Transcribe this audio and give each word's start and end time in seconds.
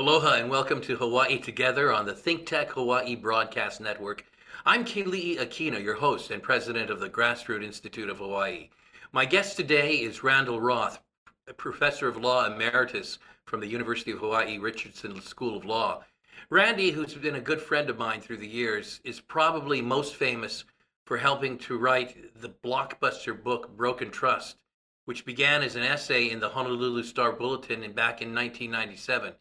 Aloha 0.00 0.36
and 0.36 0.48
welcome 0.48 0.80
to 0.80 0.96
Hawaii 0.96 1.38
Together 1.38 1.92
on 1.92 2.06
the 2.06 2.14
ThinkTech 2.14 2.68
Hawaii 2.68 3.14
Broadcast 3.16 3.82
Network. 3.82 4.24
I'm 4.64 4.82
Keli'i 4.82 5.36
Akina, 5.38 5.78
your 5.84 5.96
host 5.96 6.30
and 6.30 6.42
president 6.42 6.88
of 6.88 7.00
the 7.00 7.10
Grassroot 7.10 7.62
Institute 7.62 8.08
of 8.08 8.16
Hawaii. 8.16 8.70
My 9.12 9.26
guest 9.26 9.58
today 9.58 9.96
is 9.96 10.24
Randall 10.24 10.58
Roth, 10.58 11.00
professor 11.58 12.08
of 12.08 12.16
law 12.16 12.46
emeritus 12.46 13.18
from 13.44 13.60
the 13.60 13.66
University 13.66 14.10
of 14.10 14.20
Hawaii 14.20 14.56
Richardson 14.56 15.20
School 15.20 15.54
of 15.54 15.66
Law. 15.66 16.02
Randy, 16.48 16.92
who's 16.92 17.12
been 17.12 17.36
a 17.36 17.40
good 17.40 17.60
friend 17.60 17.90
of 17.90 17.98
mine 17.98 18.22
through 18.22 18.38
the 18.38 18.48
years, 18.48 19.02
is 19.04 19.20
probably 19.20 19.82
most 19.82 20.14
famous 20.14 20.64
for 21.04 21.18
helping 21.18 21.58
to 21.58 21.76
write 21.76 22.40
the 22.40 22.54
blockbuster 22.64 23.34
book 23.34 23.76
Broken 23.76 24.10
Trust, 24.10 24.56
which 25.04 25.26
began 25.26 25.62
as 25.62 25.76
an 25.76 25.82
essay 25.82 26.30
in 26.30 26.40
the 26.40 26.48
Honolulu 26.48 27.02
Star 27.02 27.32
Bulletin 27.32 27.82
in, 27.82 27.92
back 27.92 28.22
in 28.22 28.34
1997. 28.34 29.34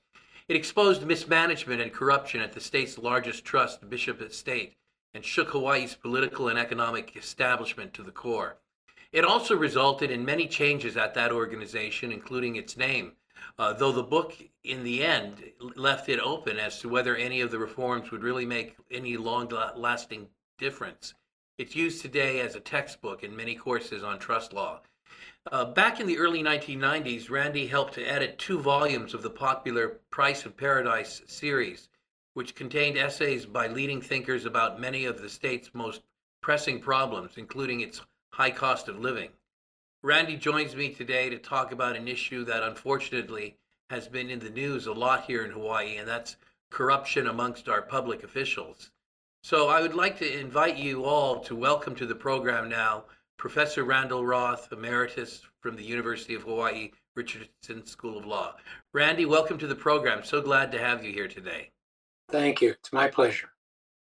It 0.50 0.56
exposed 0.56 1.06
mismanagement 1.06 1.80
and 1.80 1.94
corruption 1.94 2.42
at 2.42 2.54
the 2.54 2.60
state's 2.60 2.98
largest 2.98 3.46
trust, 3.46 3.88
Bishop 3.88 4.20
Estate, 4.20 4.74
and 5.14 5.24
shook 5.24 5.50
Hawaii's 5.50 5.94
political 5.94 6.48
and 6.48 6.58
economic 6.58 7.16
establishment 7.16 7.94
to 7.94 8.02
the 8.02 8.12
core. 8.12 8.58
It 9.12 9.24
also 9.24 9.56
resulted 9.56 10.10
in 10.10 10.26
many 10.26 10.48
changes 10.48 10.98
at 10.98 11.14
that 11.14 11.32
organization, 11.32 12.12
including 12.12 12.56
its 12.56 12.76
name, 12.76 13.12
uh, 13.60 13.74
though 13.74 13.92
the 13.92 14.02
book, 14.02 14.34
in 14.64 14.84
the 14.84 15.04
end, 15.04 15.52
left 15.76 16.10
it 16.10 16.20
open 16.20 16.58
as 16.58 16.80
to 16.80 16.90
whether 16.90 17.16
any 17.16 17.42
of 17.42 17.52
the 17.52 17.60
reforms 17.60 18.10
would 18.10 18.24
really 18.24 18.46
make 18.48 18.76
any 18.90 19.18
long 19.18 19.52
lasting 19.76 20.30
difference. 20.58 21.14
It's 21.60 21.76
used 21.76 22.02
today 22.02 22.40
as 22.40 22.56
a 22.56 22.60
textbook 22.60 23.24
in 23.24 23.36
many 23.36 23.54
courses 23.54 24.04
on 24.04 24.18
trust 24.18 24.52
law. 24.52 24.82
Uh, 25.52 25.66
back 25.66 26.00
in 26.00 26.06
the 26.06 26.20
early 26.20 26.44
1990s, 26.44 27.32
Randy 27.32 27.66
helped 27.66 27.96
to 27.96 28.06
edit 28.06 28.38
two 28.38 28.60
volumes 28.60 29.16
of 29.16 29.24
the 29.24 29.32
popular 29.32 30.00
Price 30.12 30.46
of 30.46 30.56
Paradise 30.56 31.24
series, 31.26 31.90
which 32.36 32.54
contained 32.54 33.00
essays 33.00 33.48
by 33.48 33.66
leading 33.66 34.00
thinkers 34.00 34.46
about 34.46 34.80
many 34.80 35.06
of 35.06 35.20
the 35.20 35.28
state's 35.28 35.72
most 35.74 36.04
pressing 36.40 36.80
problems, 36.80 37.32
including 37.38 37.82
its 37.82 38.00
high 38.32 38.52
cost 38.52 38.88
of 38.88 39.00
living. 39.00 39.32
Randy 40.04 40.38
joins 40.38 40.76
me 40.76 40.94
today 40.94 41.32
to 41.32 41.40
talk 41.40 41.72
about 41.72 41.96
an 41.96 42.08
issue 42.08 42.46
that 42.46 42.62
unfortunately 42.62 43.58
has 43.90 44.08
been 44.08 44.30
in 44.30 44.38
the 44.38 44.52
news 44.52 44.86
a 44.86 44.94
lot 44.94 45.24
here 45.24 45.44
in 45.44 45.50
Hawaii, 45.50 45.98
and 45.98 46.08
that's 46.08 46.38
corruption 46.70 47.26
amongst 47.26 47.68
our 47.68 47.82
public 47.82 48.24
officials. 48.24 48.92
So 49.42 49.68
I 49.68 49.82
would 49.82 49.96
like 49.96 50.20
to 50.20 50.40
invite 50.40 50.78
you 50.78 51.06
all 51.06 51.40
to 51.40 51.56
welcome 51.56 51.96
to 51.96 52.06
the 52.06 52.14
program 52.14 52.70
now 52.70 53.06
Professor 53.40 53.86
Randall 53.86 54.26
Roth, 54.26 54.68
Emeritus 54.74 55.44
from 55.62 55.78
the 55.78 55.84
University 55.84 56.36
of 56.36 56.44
Hawaii 56.44 56.92
Richardson 57.16 57.86
School 57.86 58.18
of 58.18 58.26
Law. 58.26 58.56
Randy, 58.92 59.26
welcome 59.26 59.58
to 59.60 59.66
the 59.66 59.74
program. 59.74 60.26
So 60.26 60.42
glad 60.42 60.74
to 60.74 60.78
have 60.78 61.06
you 61.06 61.14
here 61.14 61.30
today. 61.30 61.72
Thank 62.30 62.62
you. 62.62 62.72
It's 62.72 62.92
my 62.92 63.08
pleasure. 63.08 63.48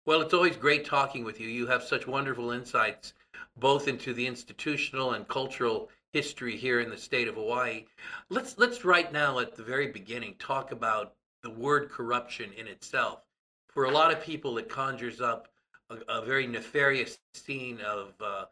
Well, 0.04 0.20
it's 0.20 0.34
always 0.34 0.56
great 0.56 0.84
talking 0.84 1.24
with 1.24 1.40
you. 1.40 1.48
You 1.48 1.66
have 1.68 1.82
such 1.82 2.06
wonderful 2.06 2.50
insights 2.50 3.14
both 3.56 3.88
into 3.88 4.12
the 4.12 4.26
institutional 4.26 5.12
and 5.12 5.26
cultural 5.26 5.88
history 6.12 6.58
here 6.58 6.80
in 6.80 6.90
the 6.90 6.98
state 6.98 7.26
of 7.26 7.36
Hawaii. 7.36 7.86
Let's 8.28 8.58
let's 8.58 8.84
right 8.84 9.10
now 9.10 9.38
at 9.38 9.56
the 9.56 9.62
very 9.62 9.86
beginning 9.86 10.34
talk 10.38 10.70
about 10.70 11.14
the 11.42 11.50
word 11.50 11.88
corruption 11.88 12.52
in 12.58 12.66
itself. 12.66 13.22
For 13.68 13.84
a 13.84 13.90
lot 13.90 14.12
of 14.12 14.22
people, 14.22 14.58
it 14.58 14.68
conjures 14.68 15.22
up 15.22 15.48
a, 15.88 15.96
a 16.08 16.22
very 16.22 16.46
nefarious 16.46 17.18
scene 17.32 17.80
of 17.80 18.12
uh, 18.20 18.44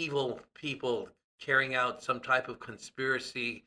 evil 0.00 0.40
people 0.54 1.08
carrying 1.40 1.74
out 1.74 2.02
some 2.02 2.20
type 2.20 2.48
of 2.48 2.58
conspiracy 2.58 3.64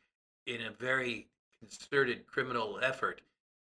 in 0.47 0.61
a 0.61 0.71
very 0.71 1.27
concerted 1.59 2.25
criminal 2.25 2.79
effort. 2.81 3.21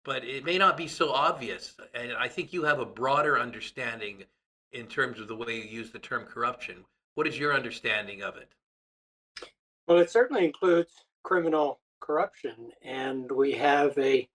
But 0.04 0.24
it 0.24 0.44
may 0.44 0.58
not 0.58 0.76
be 0.76 0.88
so 0.88 1.10
obvious. 1.10 1.76
And 1.94 2.12
I 2.12 2.28
think 2.28 2.52
you 2.52 2.64
have 2.64 2.78
a 2.78 2.84
broader 2.84 3.38
understanding 3.38 4.24
in 4.72 4.86
terms 4.86 5.20
of 5.20 5.28
the 5.28 5.36
way 5.36 5.56
you 5.56 5.62
use 5.62 5.90
the 5.90 5.98
term 5.98 6.24
corruption. 6.24 6.84
What 7.14 7.26
is 7.26 7.38
your 7.38 7.54
understanding 7.54 8.22
of 8.22 8.36
it? 8.36 8.48
Well, 9.86 9.98
it 9.98 10.10
certainly 10.10 10.44
includes 10.44 10.92
criminal 11.22 11.80
corruption. 12.00 12.70
And 12.82 13.30
we 13.30 13.52
have 13.52 13.96
a, 13.98 14.28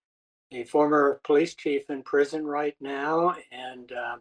a 0.50 0.64
former 0.64 1.20
police 1.24 1.54
chief 1.54 1.88
in 1.90 2.02
prison 2.02 2.46
right 2.46 2.76
now, 2.80 3.36
and 3.50 3.92
uh, 3.92 4.16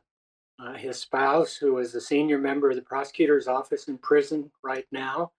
uh, 0.61 0.73
his 0.73 0.99
spouse, 0.99 1.55
who 1.55 1.79
is 1.79 1.95
a 1.95 2.01
senior 2.01 2.37
member 2.37 2.69
of 2.69 2.75
the 2.75 2.81
prosecutor's 2.81 3.47
office 3.47 3.87
in 3.87 3.97
prison 3.97 4.51
right 4.63 4.85
now. 4.91 5.31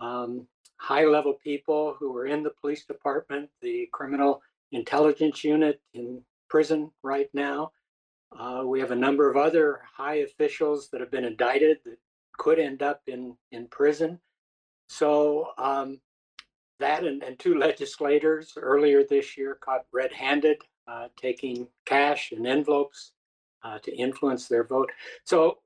Um, 0.00 0.46
high 0.76 1.04
level 1.04 1.34
people 1.42 1.96
who 1.98 2.16
are 2.16 2.26
in 2.26 2.42
the 2.42 2.52
police 2.60 2.84
department, 2.84 3.48
the 3.62 3.88
criminal 3.92 4.42
intelligence 4.72 5.44
unit 5.44 5.80
in 5.94 6.22
prison 6.48 6.90
right 7.02 7.28
now. 7.32 7.72
Uh, 8.38 8.62
we 8.64 8.80
have 8.80 8.90
a 8.90 8.96
number 8.96 9.30
of 9.30 9.36
other 9.36 9.80
high 9.96 10.16
officials 10.16 10.88
that 10.90 11.00
have 11.00 11.10
been 11.10 11.24
indicted 11.24 11.78
that 11.84 11.98
could 12.38 12.58
end 12.58 12.82
up 12.82 13.02
in, 13.06 13.36
in 13.52 13.66
prison. 13.68 14.18
So 14.88 15.50
um, 15.58 16.00
that 16.78 17.04
and, 17.04 17.22
and, 17.22 17.38
two 17.38 17.58
legislators 17.58 18.52
earlier 18.56 19.04
this 19.04 19.36
year 19.36 19.58
caught 19.60 19.84
red-handed 19.92 20.62
uh, 20.88 21.08
taking 21.16 21.68
cash 21.84 22.32
and 22.32 22.46
envelopes 22.46 23.12
uh, 23.62 23.78
to 23.80 23.94
influence 23.94 24.48
their 24.48 24.64
vote. 24.64 24.90
So 25.24 25.58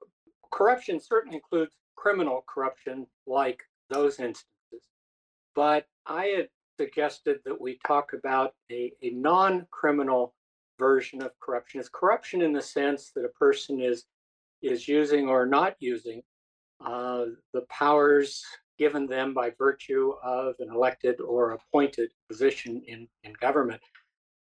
corruption 0.52 1.00
certainly 1.00 1.36
includes 1.36 1.72
criminal 1.96 2.44
corruption 2.46 3.06
like 3.26 3.62
those 3.90 4.18
instances. 4.18 4.44
But 5.54 5.86
I 6.06 6.26
had 6.26 6.48
suggested 6.78 7.38
that 7.44 7.60
we 7.60 7.78
talk 7.86 8.12
about 8.12 8.54
a, 8.70 8.92
a 9.02 9.10
non-criminal 9.10 10.34
version 10.78 11.22
of 11.22 11.30
corruption. 11.40 11.80
It's 11.80 11.88
corruption 11.88 12.42
in 12.42 12.52
the 12.52 12.62
sense 12.62 13.12
that 13.14 13.24
a 13.24 13.28
person 13.28 13.80
is 13.80 14.04
is 14.62 14.88
using 14.88 15.28
or 15.28 15.44
not 15.44 15.76
using 15.78 16.22
uh, 16.84 17.26
the 17.52 17.62
powers 17.68 18.42
given 18.78 19.06
them 19.06 19.34
by 19.34 19.50
virtue 19.58 20.14
of 20.22 20.54
an 20.58 20.70
elected 20.70 21.20
or 21.20 21.52
appointed 21.52 22.10
position 22.28 22.82
in, 22.86 23.06
in 23.22 23.32
government. 23.40 23.80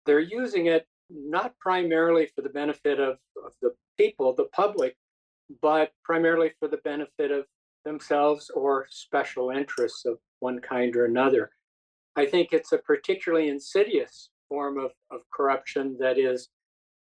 They're 0.07 0.21
using 0.21 0.67
it 0.67 0.87
not 1.15 1.59
primarily 1.59 2.29
for 2.35 2.43
the 2.43 2.49
benefit 2.49 2.99
of, 2.99 3.19
of 3.45 3.53
the 3.61 3.75
people, 3.97 4.35
the 4.35 4.49
public, 4.53 4.97
but 5.61 5.93
primarily 6.05 6.53
for 6.59 6.69
the 6.69 6.79
benefit 6.79 7.31
of 7.31 7.45
themselves 7.85 8.51
or 8.55 8.87
special 8.91 9.51
interests 9.51 10.05
of 10.05 10.19
one 10.41 10.61
kind 10.61 10.97
or 10.97 11.05
another. 11.05 11.51
I 12.17 12.27
think 12.27 12.53
it's 12.53 12.73
a 12.73 12.79
particularly 12.79 13.49
insidious 13.49 14.31
form 14.49 14.79
of, 14.79 14.93
of 15.11 15.21
corruption 15.33 15.97
that 16.01 16.19
is 16.19 16.49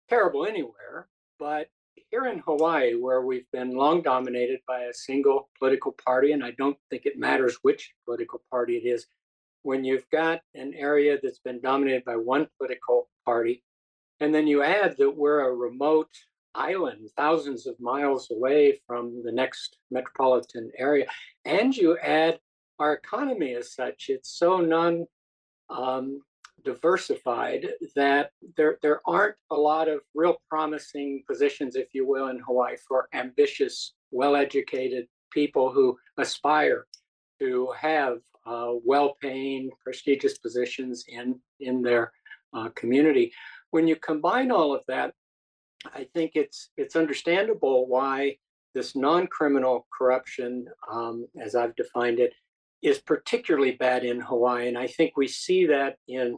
terrible 0.10 0.46
anywhere, 0.46 1.08
but 1.40 1.68
here 2.12 2.26
in 2.26 2.40
Hawaii, 2.40 2.96
where 2.96 3.22
we've 3.22 3.50
been 3.52 3.72
long 3.72 4.02
dominated 4.02 4.60
by 4.68 4.82
a 4.82 4.94
single 4.94 5.50
political 5.60 5.96
party, 6.06 6.32
and 6.32 6.44
I 6.44 6.52
don't 6.52 6.78
think 6.90 7.06
it 7.06 7.18
matters 7.18 7.58
which 7.62 7.94
political 8.06 8.42
party 8.52 8.78
it 8.78 8.88
is, 8.88 9.08
when 9.64 9.84
you've 9.84 10.10
got 10.12 10.42
an 10.54 10.74
area 10.76 11.18
that's 11.22 11.40
been 11.40 11.60
dominated 11.62 12.06
by 12.06 12.16
one 12.16 12.48
political 12.58 13.10
party, 13.26 13.64
and 14.20 14.34
then 14.34 14.48
you 14.48 14.64
add 14.64 14.96
that 14.98 15.16
we're 15.16 15.42
a 15.42 15.54
remote 15.54 16.10
island, 16.54 17.10
thousands 17.18 17.68
of 17.68 17.80
miles 17.80 18.32
away 18.32 18.80
from 18.88 19.22
the 19.24 19.32
next 19.32 19.78
metropolitan 19.92 20.72
area, 20.78 21.06
and 21.44 21.76
you 21.76 21.98
add 22.00 22.40
our 22.80 22.94
economy 22.94 23.54
as 23.56 23.74
such, 23.74 24.06
it's 24.10 24.38
so 24.38 24.58
non 24.58 25.06
um, 25.70 26.22
diversified 26.64 27.68
that 27.96 28.32
there, 28.58 28.78
there 28.82 29.02
aren't 29.06 29.36
a 29.52 29.56
lot 29.56 29.88
of 29.88 30.02
real 30.14 30.36
promising 30.50 31.24
positions, 31.28 31.76
if 31.76 31.88
you 31.94 32.08
will, 32.08 32.28
in 32.28 32.40
Hawaii 32.40 32.76
for 32.88 33.08
ambitious, 33.14 33.94
well 34.12 34.36
educated 34.36 35.08
people 35.32 35.72
who 35.72 35.98
aspire 36.18 36.88
to 37.40 37.72
have 37.78 38.18
uh, 38.46 38.72
well 38.84 39.16
paying, 39.22 39.70
prestigious 39.84 40.38
positions 40.38 41.06
in, 41.08 41.40
in 41.60 41.82
their 41.82 42.12
uh, 42.54 42.70
community 42.76 43.32
when 43.76 43.90
you 43.90 43.98
combine 43.98 44.52
all 44.52 44.74
of 44.74 44.86
that, 44.88 45.14
I 45.94 46.08
think 46.14 46.32
it's 46.36 46.70
it's 46.78 46.96
understandable 46.96 47.90
why 47.90 48.38
this 48.74 48.96
non-criminal 48.96 49.86
corruption, 49.96 50.68
um, 50.90 51.28
as 51.42 51.56
I've 51.56 51.76
defined 51.76 52.20
it, 52.22 52.32
is 52.82 53.00
particularly 53.00 53.72
bad 53.72 54.06
in 54.06 54.22
Hawaii, 54.22 54.70
and 54.70 54.78
I 54.78 54.88
think 54.88 55.18
we 55.18 55.28
see 55.28 55.66
that 55.66 55.98
in 56.08 56.38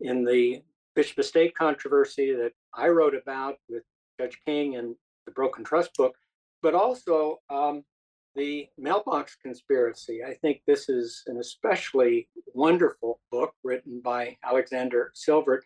in 0.00 0.24
the 0.24 0.62
Bishop 0.96 1.18
Estate 1.18 1.54
controversy 1.54 2.32
that 2.32 2.52
I 2.72 2.88
wrote 2.88 3.14
about 3.14 3.56
with 3.68 3.82
Judge 4.18 4.38
King 4.46 4.76
and 4.76 4.96
the 5.26 5.32
Broken 5.32 5.64
Trust 5.64 5.90
book, 5.94 6.14
but 6.62 6.74
also 6.74 7.36
um, 7.50 7.84
the 8.34 8.66
mailbox 8.78 9.36
conspiracy. 9.42 10.24
I 10.24 10.32
think 10.40 10.62
this 10.66 10.88
is 10.88 11.22
an 11.26 11.36
especially 11.36 12.28
wonderful 12.54 13.20
book 13.30 13.52
written 13.62 14.00
by 14.02 14.38
Alexander 14.42 15.12
Silvert 15.14 15.64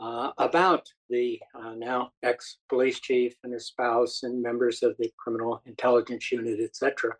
uh, 0.00 0.32
about 0.38 0.88
the 1.10 1.38
uh, 1.54 1.74
now 1.76 2.10
ex 2.22 2.58
police 2.68 3.00
chief 3.00 3.34
and 3.44 3.52
his 3.52 3.66
spouse 3.66 4.22
and 4.22 4.42
members 4.42 4.82
of 4.82 4.96
the 4.98 5.12
criminal 5.18 5.60
intelligence 5.66 6.32
unit, 6.32 6.58
etc. 6.60 7.14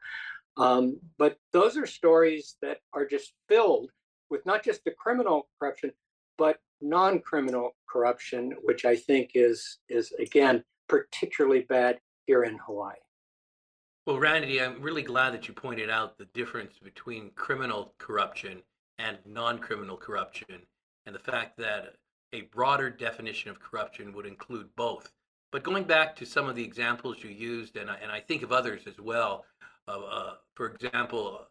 Um, 0.56 0.98
but 1.18 1.36
those 1.52 1.76
are 1.76 1.86
stories 1.86 2.56
that 2.62 2.78
are 2.94 3.06
just 3.06 3.32
filled 3.48 3.90
with 4.30 4.44
not 4.46 4.64
just 4.64 4.82
the 4.84 4.92
criminal 4.92 5.48
corruption, 5.58 5.92
but 6.38 6.58
non-criminal 6.80 7.76
corruption, 7.88 8.54
which 8.62 8.84
I 8.84 8.96
think 8.96 9.32
is 9.34 9.78
is 9.88 10.12
again 10.18 10.64
particularly 10.88 11.66
bad 11.68 11.98
here 12.26 12.44
in 12.44 12.58
Hawaii. 12.66 12.96
Well, 14.06 14.18
Randy, 14.18 14.60
I'm 14.60 14.80
really 14.80 15.02
glad 15.02 15.34
that 15.34 15.46
you 15.46 15.54
pointed 15.54 15.90
out 15.90 16.16
the 16.16 16.24
difference 16.32 16.78
between 16.82 17.30
criminal 17.36 17.94
corruption 17.98 18.62
and 18.98 19.18
non-criminal 19.26 19.98
corruption, 19.98 20.62
and 21.04 21.14
the 21.14 21.20
fact 21.20 21.58
that 21.58 21.94
a 22.32 22.42
broader 22.42 22.90
definition 22.90 23.50
of 23.50 23.60
corruption 23.60 24.12
would 24.12 24.26
include 24.26 24.68
both. 24.76 25.12
But 25.52 25.64
going 25.64 25.84
back 25.84 26.14
to 26.16 26.24
some 26.24 26.48
of 26.48 26.54
the 26.54 26.64
examples 26.64 27.22
you 27.22 27.30
used, 27.30 27.76
and 27.76 27.90
I, 27.90 27.96
and 28.02 28.12
I 28.12 28.20
think 28.20 28.42
of 28.42 28.52
others 28.52 28.82
as 28.86 29.00
well. 29.00 29.44
Uh, 29.88 30.00
uh, 30.00 30.34
for 30.54 30.66
example, 30.66 31.46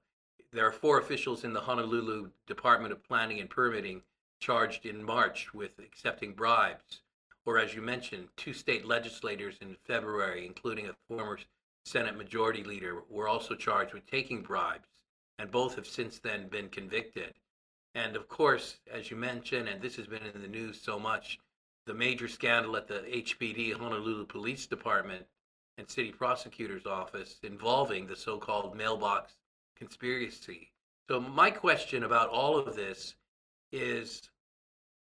there 0.54 0.66
are 0.66 0.72
four 0.72 1.00
officials 1.00 1.44
in 1.44 1.54
the 1.54 1.60
Honolulu 1.60 2.30
Department 2.48 2.94
of 2.94 3.04
Planning 3.04 3.40
and 3.40 3.50
Permitting 3.50 4.02
charged 4.40 4.86
in 4.86 5.04
March 5.04 5.54
with 5.54 5.78
accepting 5.80 6.34
bribes. 6.34 7.02
Or, 7.46 7.58
as 7.58 7.74
you 7.74 7.82
mentioned, 7.82 8.30
two 8.38 8.54
state 8.54 8.86
legislators 8.86 9.58
in 9.62 9.76
February, 9.86 10.46
including 10.46 10.88
a 10.88 10.96
former 11.08 11.40
Senate 11.84 12.18
Majority 12.18 12.64
Leader, 12.64 13.04
were 13.10 13.28
also 13.28 13.56
charged 13.56 13.94
with 13.94 14.06
taking 14.06 14.42
bribes, 14.42 14.88
and 15.40 15.52
both 15.52 15.76
have 15.76 15.88
since 15.88 16.20
then 16.20 16.48
been 16.48 16.70
convicted. 16.70 17.34
And 17.96 18.16
of 18.16 18.28
course, 18.28 18.78
as 18.92 19.10
you 19.10 19.18
mentioned, 19.18 19.68
and 19.68 19.82
this 19.82 19.96
has 19.96 20.08
been 20.08 20.24
in 20.24 20.42
the 20.42 20.48
news 20.48 20.80
so 20.80 21.00
much, 21.00 21.40
the 21.86 21.94
major 21.94 22.28
scandal 22.28 22.78
at 22.78 22.88
the 22.88 23.00
HPD 23.00 23.74
Honolulu 23.74 24.26
Police 24.26 24.68
Department 24.68 25.26
and 25.78 25.90
City 25.90 26.12
Prosecutor's 26.12 26.86
Office 26.86 27.40
involving 27.42 28.06
the 28.06 28.16
so 28.16 28.38
called 28.38 28.76
mailbox 28.76 29.34
conspiracy. 29.76 30.72
So, 31.10 31.20
my 31.20 31.50
question 31.50 32.04
about 32.04 32.30
all 32.30 32.58
of 32.58 32.76
this 32.76 33.16
is 33.72 34.30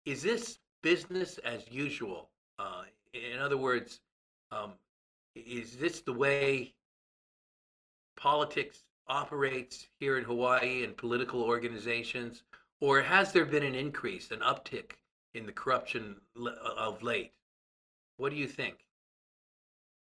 is 0.06 0.22
this 0.22 0.58
business 0.82 1.38
as 1.38 1.70
usual? 1.70 2.30
Uh, 2.58 2.84
in 3.12 3.38
other 3.38 3.58
words, 3.58 4.00
um, 4.50 4.72
is 5.34 5.76
this 5.76 6.00
the 6.00 6.12
way 6.12 6.72
politics 8.16 8.84
operates 9.08 9.88
here 9.98 10.18
in 10.18 10.24
Hawaii 10.24 10.84
and 10.84 10.96
political 10.96 11.42
organizations, 11.42 12.44
or 12.80 13.00
has 13.02 13.32
there 13.32 13.44
been 13.44 13.62
an 13.62 13.74
increase, 13.74 14.30
an 14.30 14.40
uptick 14.40 14.92
in 15.34 15.46
the 15.46 15.52
corruption 15.52 16.16
of 16.78 17.02
late? 17.02 17.32
What 18.16 18.30
do 18.30 18.36
you 18.36 18.48
think? 18.48 18.76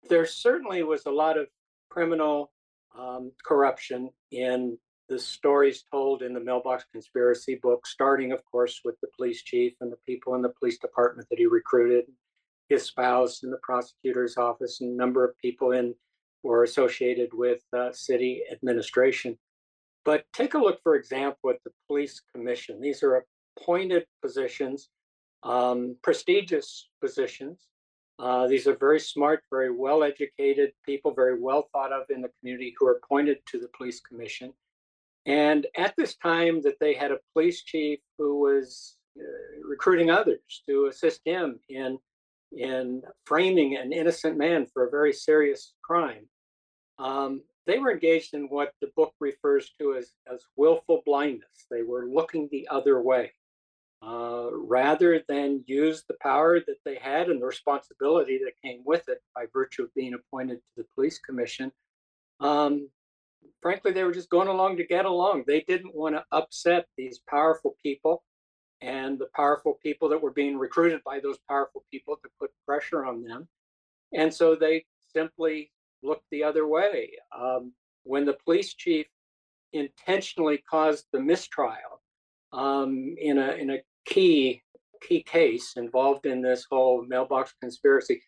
There 0.10 0.26
certainly 0.26 0.84
was 0.84 1.06
a 1.06 1.12
lot 1.12 1.38
of 1.38 1.48
criminal 1.90 2.52
um, 2.98 3.32
corruption 3.46 4.10
in 4.32 4.78
the 5.10 5.20
stories 5.20 5.84
told 5.92 6.22
in 6.22 6.34
the 6.34 6.40
mailbox 6.40 6.86
conspiracy 6.92 7.60
book, 7.62 7.86
starting, 7.88 8.32
of 8.32 8.44
course, 8.46 8.82
with 8.86 8.96
the 9.02 9.08
police 9.18 9.42
chief 9.42 9.74
and 9.82 9.92
the 9.92 9.98
people 10.08 10.36
in 10.36 10.42
the 10.42 10.54
police 10.60 10.78
department 10.78 11.28
that 11.30 11.40
he 11.40 11.48
recruited, 11.48 12.06
his 12.70 12.84
spouse 12.84 13.42
in 13.44 13.50
the 13.50 13.60
prosecutor's 13.64 14.38
office, 14.38 14.82
and 14.82 14.94
a 14.94 14.98
number 14.98 15.26
of 15.26 15.36
people 15.38 15.72
in 15.72 15.96
were 16.44 16.64
associated 16.64 17.30
with 17.34 17.62
uh, 17.76 17.92
city 17.92 18.44
administration. 18.52 19.38
But 20.06 20.24
take 20.34 20.54
a 20.54 20.58
look, 20.58 20.80
for 20.84 20.96
example, 20.96 21.50
at 21.50 21.64
the 21.64 21.72
police 21.88 22.22
commission. 22.34 22.80
These 22.82 23.04
are 23.04 23.26
appointed 23.58 24.06
positions, 24.22 24.90
um, 25.44 25.98
prestigious 26.04 26.90
positions. 27.02 27.68
Uh, 28.18 28.48
these 28.48 28.68
are 28.68 28.76
very 28.76 29.00
smart, 29.00 29.44
very 29.50 29.72
well 29.72 30.04
educated 30.04 30.72
people, 30.86 31.14
very 31.14 31.40
well 31.40 31.70
thought 31.72 31.94
of 31.94 32.04
in 32.10 32.22
the 32.22 32.30
community 32.40 32.74
who 32.78 32.86
are 32.88 33.00
appointed 33.04 33.38
to 33.48 33.60
the 33.60 33.70
police 33.78 34.02
commission. 34.02 34.52
And 35.26 35.68
at 35.78 35.94
this 35.98 36.16
time 36.16 36.62
that 36.64 36.80
they 36.80 36.94
had 36.94 37.12
a 37.12 37.20
police 37.34 37.64
chief 37.64 38.00
who 38.18 38.40
was 38.40 38.98
uh, 39.18 39.68
recruiting 39.68 40.10
others 40.10 40.64
to 40.68 40.88
assist 40.88 41.22
him 41.26 41.60
in 41.70 41.98
in 42.52 43.04
framing 43.26 43.78
an 43.78 43.94
innocent 43.94 44.36
man 44.36 44.66
for 44.66 44.88
a 44.88 44.90
very 44.90 45.14
serious 45.14 45.74
crime. 45.84 46.28
Um, 46.98 47.44
they 47.70 47.78
were 47.78 47.92
engaged 47.92 48.34
in 48.34 48.46
what 48.46 48.74
the 48.82 48.90
book 48.96 49.14
refers 49.20 49.72
to 49.80 49.96
as, 49.96 50.14
as 50.32 50.44
willful 50.56 51.04
blindness. 51.06 51.68
They 51.70 51.84
were 51.84 52.08
looking 52.08 52.50
the 52.52 52.68
other 52.70 53.02
way. 53.02 53.34
Uh, 54.02 54.48
rather 54.54 55.22
than 55.28 55.64
use 55.68 56.06
the 56.08 56.16
power 56.22 56.60
that 56.62 56.78
they 56.86 56.96
had 56.96 57.30
and 57.30 57.42
the 57.42 57.46
responsibility 57.46 58.40
that 58.44 58.54
came 58.64 58.82
with 58.86 59.08
it 59.10 59.22
by 59.36 59.44
virtue 59.54 59.84
of 59.84 59.94
being 59.94 60.14
appointed 60.14 60.56
to 60.56 60.62
the 60.78 60.86
police 60.96 61.20
commission, 61.20 61.72
um, 62.40 62.90
frankly, 63.62 63.92
they 63.92 64.06
were 64.06 64.14
just 64.14 64.30
going 64.30 64.48
along 64.48 64.78
to 64.78 64.86
get 64.86 65.06
along. 65.06 65.44
They 65.46 65.62
didn't 65.68 65.94
want 65.94 66.16
to 66.16 66.24
upset 66.32 66.88
these 66.98 67.20
powerful 67.30 67.76
people 67.84 68.24
and 68.82 69.20
the 69.20 69.28
powerful 69.36 69.78
people 69.84 70.10
that 70.10 70.22
were 70.22 70.32
being 70.32 70.58
recruited 70.58 71.02
by 71.04 71.20
those 71.20 71.38
powerful 71.48 71.84
people 71.92 72.16
to 72.16 72.30
put 72.40 72.52
pressure 72.66 73.06
on 73.06 73.22
them. 73.22 73.48
And 74.14 74.34
so 74.34 74.56
they 74.56 74.86
simply 75.14 75.72
looked 76.04 76.26
the 76.32 76.44
other 76.44 76.68
way. 76.68 77.12
Um, 77.38 77.74
when 78.04 78.26
the 78.26 78.38
police 78.46 78.74
chief 78.74 79.08
intentionally 79.74 80.64
caused 80.70 81.06
the 81.12 81.20
mistrial 81.20 82.02
um, 82.54 83.16
in 83.20 83.38
a 83.38 83.52
in 83.54 83.70
a 83.72 83.82
key 84.06 84.64
key 85.02 85.24
case 85.24 85.74
involved 85.78 86.26
in 86.26 86.42
this 86.42 86.66
whole 86.70 87.06
mailbox 87.06 87.54
conspiracy, 87.62 88.22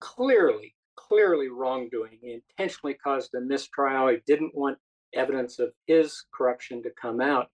clearly 0.00 0.74
clearly 0.96 1.48
wrongdoing. 1.48 2.18
He 2.20 2.32
intentionally 2.32 2.94
caused 2.94 3.34
a 3.34 3.40
mistrial. 3.40 4.08
He 4.08 4.18
didn't 4.26 4.54
want 4.54 4.78
evidence 5.14 5.58
of 5.58 5.72
his 5.86 6.24
corruption 6.34 6.82
to 6.82 6.90
come 7.00 7.20
out. 7.20 7.48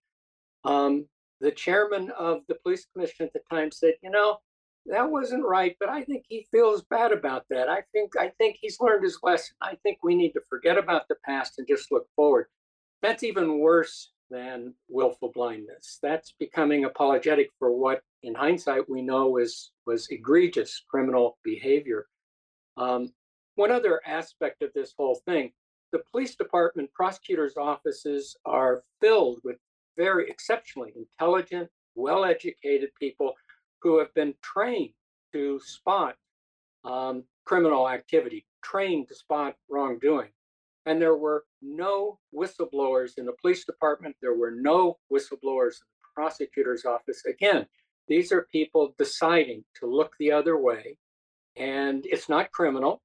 Um, 0.64 1.06
the 1.40 1.50
chairman 1.50 2.10
of 2.18 2.42
the 2.48 2.54
police 2.62 2.86
commission 2.92 3.26
at 3.26 3.32
the 3.32 3.40
time 3.50 3.70
said, 3.70 3.94
you 4.02 4.10
know, 4.10 4.38
that 4.86 5.10
wasn't 5.10 5.44
right, 5.44 5.76
but 5.78 5.88
I 5.88 6.02
think 6.02 6.24
he 6.28 6.46
feels 6.50 6.82
bad 6.82 7.12
about 7.12 7.44
that. 7.50 7.68
I 7.68 7.82
think 7.92 8.12
I 8.18 8.30
think 8.38 8.56
he's 8.60 8.80
learned 8.80 9.04
his 9.04 9.18
lesson. 9.22 9.54
I 9.60 9.76
think 9.82 9.98
we 10.02 10.14
need 10.14 10.32
to 10.32 10.40
forget 10.48 10.76
about 10.76 11.08
the 11.08 11.16
past 11.24 11.58
and 11.58 11.68
just 11.68 11.92
look 11.92 12.08
forward. 12.16 12.46
That's 13.00 13.22
even 13.22 13.58
worse 13.58 14.12
than 14.30 14.74
willful 14.88 15.30
blindness. 15.32 15.98
That's 16.02 16.32
becoming 16.32 16.84
apologetic 16.84 17.50
for 17.58 17.72
what, 17.72 18.02
in 18.22 18.34
hindsight, 18.34 18.88
we 18.88 19.02
know 19.02 19.28
was 19.28 19.70
was 19.86 20.08
egregious 20.10 20.82
criminal 20.88 21.38
behavior. 21.44 22.06
Um, 22.76 23.12
one 23.54 23.70
other 23.70 24.00
aspect 24.06 24.62
of 24.62 24.72
this 24.74 24.94
whole 24.96 25.20
thing 25.26 25.52
the 25.92 26.02
police 26.10 26.34
department, 26.34 26.92
prosecutors' 26.94 27.56
offices 27.56 28.34
are 28.46 28.82
filled 29.00 29.40
with 29.44 29.58
very 29.96 30.28
exceptionally 30.28 30.92
intelligent, 30.96 31.68
well 31.94 32.24
educated 32.24 32.90
people 32.98 33.34
who 33.82 33.98
have 33.98 34.12
been 34.14 34.34
trained 34.42 34.92
to 35.32 35.60
spot 35.60 36.16
um, 36.84 37.24
criminal 37.44 37.88
activity, 37.88 38.46
trained 38.62 39.08
to 39.08 39.14
spot 39.14 39.56
wrongdoing. 39.68 40.28
And 40.86 41.00
there 41.00 41.16
were 41.16 41.44
no 41.60 42.18
whistleblowers 42.34 43.18
in 43.18 43.26
the 43.26 43.34
police 43.40 43.64
department, 43.64 44.16
there 44.20 44.34
were 44.34 44.50
no 44.50 44.98
whistleblowers 45.12 45.74
in 45.80 45.86
the 45.90 46.12
prosecutor's 46.14 46.84
office. 46.84 47.22
Again, 47.26 47.66
these 48.08 48.32
are 48.32 48.48
people 48.50 48.94
deciding 48.98 49.64
to 49.80 49.86
look 49.86 50.12
the 50.18 50.32
other 50.32 50.58
way, 50.58 50.98
and 51.56 52.04
it's 52.06 52.28
not 52.28 52.50
criminal. 52.50 53.00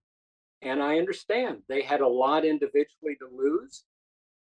And 0.64 0.82
I 0.82 0.98
understand 0.98 1.62
they 1.70 1.84
had 1.84 2.02
a 2.02 2.08
lot 2.08 2.44
individually 2.44 3.16
to 3.20 3.30
lose. 3.32 3.84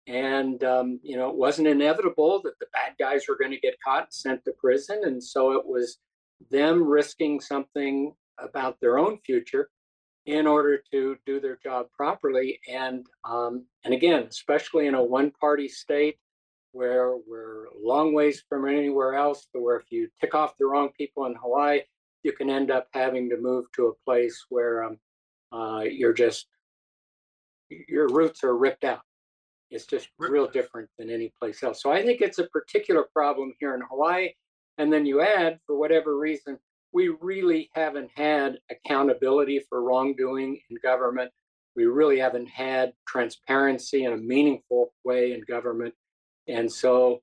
And, 0.06 0.62
um, 0.64 0.98
you 1.02 1.16
know, 1.16 1.28
it 1.28 1.36
wasn't 1.36 1.68
inevitable 1.68 2.40
that 2.42 2.58
the 2.58 2.66
bad 2.72 2.94
guys 2.98 3.24
were 3.28 3.36
going 3.36 3.50
to 3.50 3.60
get 3.60 3.76
caught 3.84 4.04
and 4.04 4.12
sent 4.12 4.44
to 4.44 4.52
prison. 4.52 5.02
And 5.04 5.22
so 5.22 5.52
it 5.52 5.66
was 5.66 5.98
them 6.50 6.82
risking 6.82 7.40
something 7.40 8.14
about 8.38 8.78
their 8.80 8.98
own 8.98 9.18
future 9.24 9.70
in 10.26 10.46
order 10.46 10.82
to 10.90 11.16
do 11.24 11.40
their 11.40 11.56
job 11.62 11.86
properly. 11.96 12.58
And, 12.68 13.06
um, 13.24 13.64
and 13.84 13.94
again, 13.94 14.26
especially 14.28 14.86
in 14.86 14.94
a 14.94 15.02
one 15.02 15.30
party 15.30 15.68
state 15.68 16.16
where 16.72 17.14
we're 17.26 17.66
long 17.80 18.12
ways 18.12 18.42
from 18.48 18.68
anywhere 18.68 19.14
else, 19.14 19.46
where 19.52 19.76
if 19.76 19.90
you 19.90 20.08
tick 20.20 20.34
off 20.34 20.56
the 20.58 20.66
wrong 20.66 20.90
people 20.98 21.26
in 21.26 21.34
Hawaii, 21.36 21.80
you 22.22 22.32
can 22.32 22.50
end 22.50 22.70
up 22.70 22.88
having 22.92 23.30
to 23.30 23.36
move 23.36 23.66
to 23.76 23.86
a 23.86 24.04
place 24.04 24.44
where 24.48 24.82
um, 24.82 24.98
uh, 25.52 25.82
you're 25.82 26.12
just 26.12 26.48
your 27.68 28.08
roots 28.08 28.44
are 28.44 28.56
ripped 28.56 28.84
out. 28.84 29.00
It's 29.70 29.86
just 29.86 30.08
real 30.18 30.46
different 30.48 30.88
than 30.98 31.10
any 31.10 31.32
place 31.40 31.62
else. 31.62 31.82
So 31.82 31.90
I 31.90 32.04
think 32.04 32.20
it's 32.20 32.38
a 32.38 32.46
particular 32.48 33.04
problem 33.12 33.52
here 33.58 33.74
in 33.74 33.82
Hawaii. 33.88 34.30
And 34.78 34.92
then 34.92 35.06
you 35.06 35.20
add, 35.20 35.58
for 35.66 35.76
whatever 35.76 36.18
reason, 36.18 36.58
we 36.92 37.08
really 37.20 37.70
haven't 37.74 38.10
had 38.14 38.58
accountability 38.70 39.60
for 39.68 39.82
wrongdoing 39.82 40.60
in 40.70 40.76
government. 40.82 41.30
We 41.74 41.84
really 41.86 42.18
haven't 42.18 42.48
had 42.48 42.92
transparency 43.06 44.04
in 44.04 44.12
a 44.12 44.16
meaningful 44.16 44.92
way 45.04 45.32
in 45.32 45.42
government. 45.48 45.94
And 46.48 46.70
so 46.70 47.20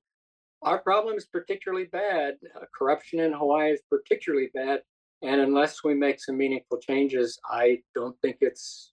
our 0.62 0.78
problem 0.78 1.16
is 1.16 1.26
particularly 1.26 1.86
bad. 1.86 2.34
Uh, 2.56 2.64
corruption 2.76 3.20
in 3.20 3.32
Hawaii 3.32 3.72
is 3.72 3.80
particularly 3.90 4.50
bad. 4.54 4.80
And 5.22 5.40
unless 5.40 5.82
we 5.82 5.94
make 5.94 6.20
some 6.20 6.36
meaningful 6.36 6.78
changes, 6.78 7.38
I 7.50 7.82
don't 7.94 8.16
think 8.20 8.38
it's 8.40 8.92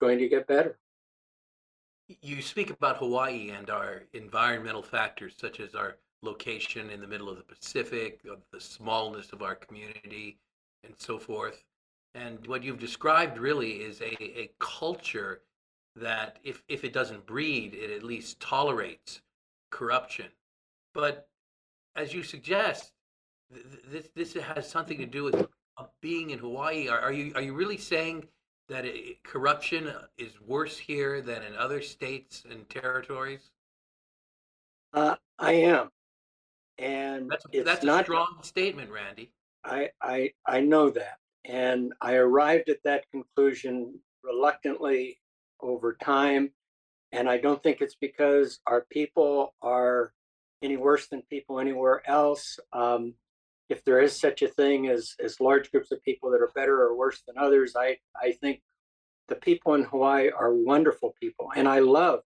going 0.00 0.18
to 0.18 0.28
get 0.28 0.46
better. 0.46 0.78
You 2.20 2.42
speak 2.42 2.70
about 2.70 2.98
Hawaii 2.98 3.50
and 3.50 3.70
our 3.70 4.02
environmental 4.12 4.82
factors, 4.82 5.34
such 5.38 5.58
as 5.58 5.74
our 5.74 5.96
location 6.24 6.90
in 6.90 7.00
the 7.00 7.06
middle 7.06 7.28
of 7.28 7.36
the 7.36 7.42
Pacific, 7.42 8.20
of 8.30 8.38
the 8.52 8.60
smallness 8.60 9.32
of 9.32 9.42
our 9.42 9.54
community, 9.54 10.38
and 10.84 10.94
so 10.96 11.18
forth. 11.18 11.62
And 12.14 12.46
what 12.46 12.62
you've 12.62 12.78
described 12.78 13.38
really 13.38 13.72
is 13.72 14.00
a, 14.00 14.22
a 14.22 14.50
culture 14.60 15.42
that, 15.96 16.38
if, 16.44 16.62
if 16.68 16.84
it 16.84 16.92
doesn't 16.92 17.26
breed, 17.26 17.74
it 17.74 17.90
at 17.90 18.02
least 18.02 18.40
tolerates 18.40 19.20
corruption. 19.70 20.26
But 20.92 21.28
as 21.96 22.14
you 22.14 22.22
suggest, 22.22 22.92
th- 23.52 23.82
this, 23.90 24.08
this 24.14 24.34
has 24.34 24.68
something 24.68 24.98
to 24.98 25.06
do 25.06 25.24
with 25.24 25.46
uh, 25.76 25.84
being 26.00 26.30
in 26.30 26.38
Hawaii. 26.38 26.88
Are, 26.88 27.00
are, 27.00 27.12
you, 27.12 27.32
are 27.34 27.42
you 27.42 27.54
really 27.54 27.78
saying 27.78 28.24
that 28.68 28.84
it, 28.84 29.22
corruption 29.24 29.92
is 30.16 30.40
worse 30.40 30.78
here 30.78 31.20
than 31.20 31.42
in 31.42 31.54
other 31.56 31.82
states 31.82 32.44
and 32.48 32.68
territories? 32.68 33.50
Uh, 34.92 35.16
I 35.38 35.52
am, 35.52 35.90
and 36.78 37.30
That's, 37.30 37.44
that's 37.64 37.82
a 37.82 37.86
not. 37.86 38.04
strong 38.04 38.38
statement, 38.42 38.90
Randy. 38.90 39.30
I, 39.64 39.90
I 40.02 40.32
I 40.46 40.60
know 40.60 40.90
that, 40.90 41.18
and 41.44 41.92
I 42.00 42.14
arrived 42.14 42.68
at 42.68 42.82
that 42.84 43.04
conclusion 43.10 43.98
reluctantly 44.22 45.18
over 45.60 45.94
time, 45.94 46.50
and 47.12 47.28
I 47.28 47.38
don't 47.38 47.62
think 47.62 47.80
it's 47.80 47.96
because 47.96 48.60
our 48.66 48.86
people 48.90 49.54
are 49.62 50.12
any 50.62 50.76
worse 50.76 51.06
than 51.08 51.22
people 51.22 51.60
anywhere 51.60 52.02
else. 52.08 52.58
Um, 52.72 53.14
if 53.70 53.82
there 53.84 54.00
is 54.00 54.18
such 54.18 54.42
a 54.42 54.48
thing 54.48 54.88
as 54.88 55.14
as 55.22 55.40
large 55.40 55.70
groups 55.70 55.90
of 55.92 56.02
people 56.02 56.30
that 56.30 56.42
are 56.42 56.52
better 56.54 56.82
or 56.82 56.96
worse 56.96 57.22
than 57.26 57.38
others, 57.38 57.74
I 57.76 57.96
I 58.20 58.32
think 58.32 58.60
the 59.28 59.36
people 59.36 59.74
in 59.74 59.84
Hawaii 59.84 60.28
are 60.30 60.52
wonderful 60.52 61.14
people, 61.18 61.50
and 61.56 61.66
I 61.66 61.78
love 61.78 62.20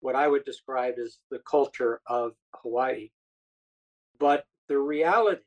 what 0.00 0.14
I 0.14 0.28
would 0.28 0.44
describe 0.44 0.94
as 1.02 1.18
the 1.30 1.40
culture 1.40 2.00
of 2.06 2.32
Hawaii. 2.62 3.08
But 4.18 4.44
the 4.68 4.78
reality 4.78 5.42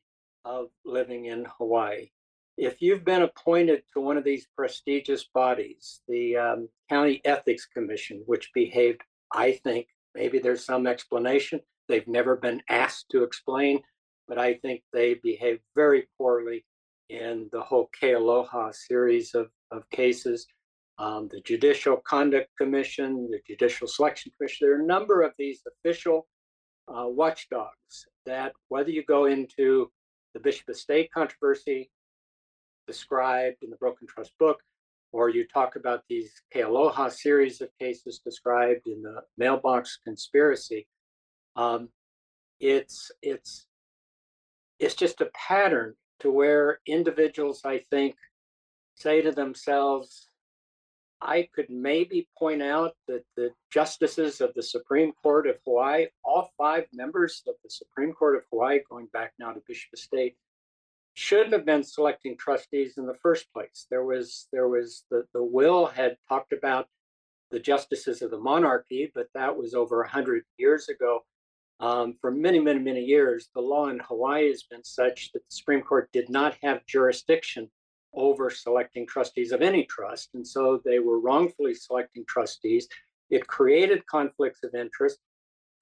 of 0.46 0.68
living 0.86 1.26
in 1.26 1.46
Hawaii, 1.58 2.10
if 2.58 2.82
you've 2.82 3.06
been 3.06 3.22
appointed 3.22 3.84
to 3.94 4.02
one 4.02 4.18
of 4.18 4.24
these 4.24 4.48
prestigious 4.56 5.26
bodies, 5.34 6.02
the 6.08 6.38
um, 6.38 6.70
County 6.90 7.22
Ethics 7.24 7.66
Commission, 7.66 8.24
which 8.26 8.52
behaved, 8.54 9.02
I 9.32 9.54
think, 9.64 9.88
maybe 10.16 10.40
there's 10.40 10.66
some 10.66 10.88
explanation. 10.88 11.60
They've 11.88 12.08
never 12.08 12.36
been 12.36 12.62
asked 12.70 13.10
to 13.12 13.24
explain, 13.24 13.82
but 14.28 14.38
I 14.38 14.56
think 14.56 14.82
they 14.92 15.16
behaved 15.16 15.62
very 15.76 16.08
poorly 16.18 16.66
in 17.10 17.48
the 17.52 17.62
whole 17.62 17.90
Kealoha 18.02 18.74
series 18.74 19.34
of, 19.36 19.50
of 19.72 19.90
cases 19.92 20.48
um, 21.00 21.28
the 21.32 21.42
Judicial 21.42 21.98
Conduct 21.98 22.50
Commission, 22.58 23.30
the 23.30 23.40
Judicial 23.46 23.88
Selection 23.88 24.32
Commission. 24.38 24.68
There 24.68 24.80
are 24.80 24.84
a 24.84 24.86
number 24.86 25.22
of 25.22 25.34
these 25.38 25.62
official 25.68 26.28
uh, 26.88 27.08
watchdogs 27.08 28.08
that, 28.26 28.54
whether 28.70 28.90
you 28.90 29.04
go 29.04 29.26
into 29.26 29.92
the 30.34 30.40
Bishop 30.40 30.70
Estate 30.70 31.10
controversy 31.14 31.90
described 32.86 33.58
in 33.62 33.70
the 33.70 33.76
Broken 33.78 34.08
Trust 34.08 34.32
book, 34.40 34.60
or 35.12 35.30
you 35.30 35.46
talk 35.48 35.76
about 35.76 36.04
these 36.10 36.32
Kealoha 36.54 37.12
series 37.12 37.62
of 37.62 37.70
cases 37.80 38.22
described 38.24 38.88
in 38.88 39.02
the 39.02 39.22
mailbox 39.38 40.00
conspiracy, 40.04 40.88
um, 41.56 41.90
it's 42.60 43.12
it's 43.22 43.68
it's 44.80 44.96
just 44.96 45.22
a 45.22 45.30
pattern 45.34 45.96
to 46.20 46.32
where 46.32 46.80
individuals, 46.88 47.62
I 47.66 47.82
think, 47.90 48.16
say 48.96 49.22
to 49.22 49.32
themselves, 49.32 50.27
I 51.22 51.50
could 51.56 51.70
maybe 51.70 52.28
point 52.38 52.62
out 52.62 52.94
that 53.08 53.24
the 53.36 53.52
justices 53.72 54.40
of 54.40 54.54
the 54.54 54.62
Supreme 54.62 55.14
Court 55.14 55.48
of 55.48 55.58
Hawaii, 55.66 56.08
all 56.24 56.52
five 56.58 56.86
members 56.94 57.42
of 57.48 57.56
the 57.64 57.70
Supreme 57.70 58.14
Court 58.14 58.36
of 58.36 58.44
Hawaii, 58.52 58.80
going 58.90 59.08
back 59.08 59.34
now 59.40 59.52
to 59.52 59.62
Bishop 59.68 59.94
Estate, 59.94 60.36
shouldn't 61.16 61.54
have 61.54 61.66
been 61.66 61.84
selecting 61.84 62.38
trustees 62.38 62.98
in 62.98 63.08
the 63.08 63.16
first 63.16 63.52
place. 63.52 63.88
There 63.90 64.06
was 64.06 64.48
there 64.52 64.68
was 64.68 65.04
the, 65.10 65.26
the 65.34 65.44
will 65.44 65.88
had 65.88 66.18
talked 66.30 66.54
about 66.54 66.88
the 67.50 67.60
justices 67.60 68.22
of 68.22 68.30
the 68.30 68.40
monarchy, 68.40 69.12
but 69.16 69.28
that 69.34 69.58
was 69.58 69.74
over 69.74 70.04
hundred 70.04 70.44
years 70.58 70.90
ago. 70.90 71.26
Um, 71.80 72.16
for 72.22 72.32
many, 72.32 72.60
many, 72.60 72.80
many 72.80 73.02
years, 73.02 73.50
the 73.54 73.62
law 73.62 73.88
in 73.88 74.00
Hawaii 74.00 74.50
has 74.50 74.64
been 74.64 74.84
such 74.84 75.32
that 75.32 75.40
the 75.40 75.56
Supreme 75.56 75.82
Court 75.82 76.10
did 76.12 76.30
not 76.30 76.58
have 76.62 76.86
jurisdiction 76.86 77.70
over 78.14 78.50
selecting 78.50 79.06
trustees 79.06 79.52
of 79.52 79.62
any 79.62 79.86
trust. 79.86 80.30
And 80.34 80.48
so 80.48 80.82
they 80.84 81.00
were 81.00 81.20
wrongfully 81.20 81.74
selecting 81.74 82.26
trustees. 82.28 82.88
It 83.30 83.48
created 83.48 84.06
conflicts 84.08 84.64
of 84.64 84.74
interest. 84.74 85.20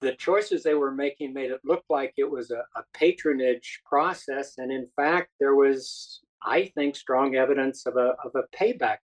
The 0.00 0.12
choices 0.12 0.62
they 0.62 0.74
were 0.74 0.90
making 0.90 1.32
made 1.32 1.50
it 1.50 1.60
look 1.64 1.84
like 1.88 2.12
it 2.16 2.30
was 2.30 2.50
a, 2.50 2.64
a 2.76 2.84
patronage 2.92 3.80
process. 3.86 4.58
And 4.58 4.70
in 4.70 4.86
fact, 4.96 5.30
there 5.40 5.54
was, 5.54 6.20
I 6.42 6.66
think, 6.74 6.96
strong 6.96 7.36
evidence 7.36 7.86
of 7.86 7.96
a, 7.96 8.14
of 8.24 8.32
a 8.34 8.56
payback 8.56 8.98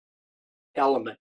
element 0.75 1.19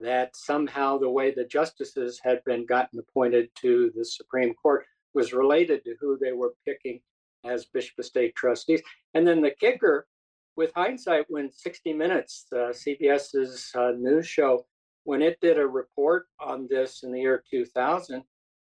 that 0.00 0.34
somehow 0.34 0.98
the 0.98 1.10
way 1.10 1.32
the 1.32 1.44
justices 1.44 2.20
had 2.22 2.42
been 2.44 2.66
gotten 2.66 2.98
appointed 2.98 3.48
to 3.56 3.92
the 3.94 4.04
Supreme 4.04 4.54
Court 4.54 4.84
was 5.14 5.32
related 5.32 5.84
to 5.84 5.94
who 6.00 6.18
they 6.20 6.32
were 6.32 6.54
picking 6.66 7.00
as 7.44 7.66
Bishop 7.66 7.98
Estate 7.98 8.34
trustees. 8.34 8.82
And 9.14 9.26
then 9.26 9.40
the 9.40 9.52
kicker 9.52 10.06
with 10.56 10.72
hindsight, 10.74 11.26
when 11.28 11.50
60 11.50 11.92
Minutes, 11.92 12.46
uh, 12.52 12.72
CBS's 12.72 13.70
uh, 13.74 13.92
news 13.96 14.26
show, 14.26 14.66
when 15.04 15.22
it 15.22 15.38
did 15.40 15.58
a 15.58 15.66
report 15.66 16.26
on 16.40 16.66
this 16.70 17.02
in 17.02 17.12
the 17.12 17.20
year 17.20 17.42
2000, 17.50 18.22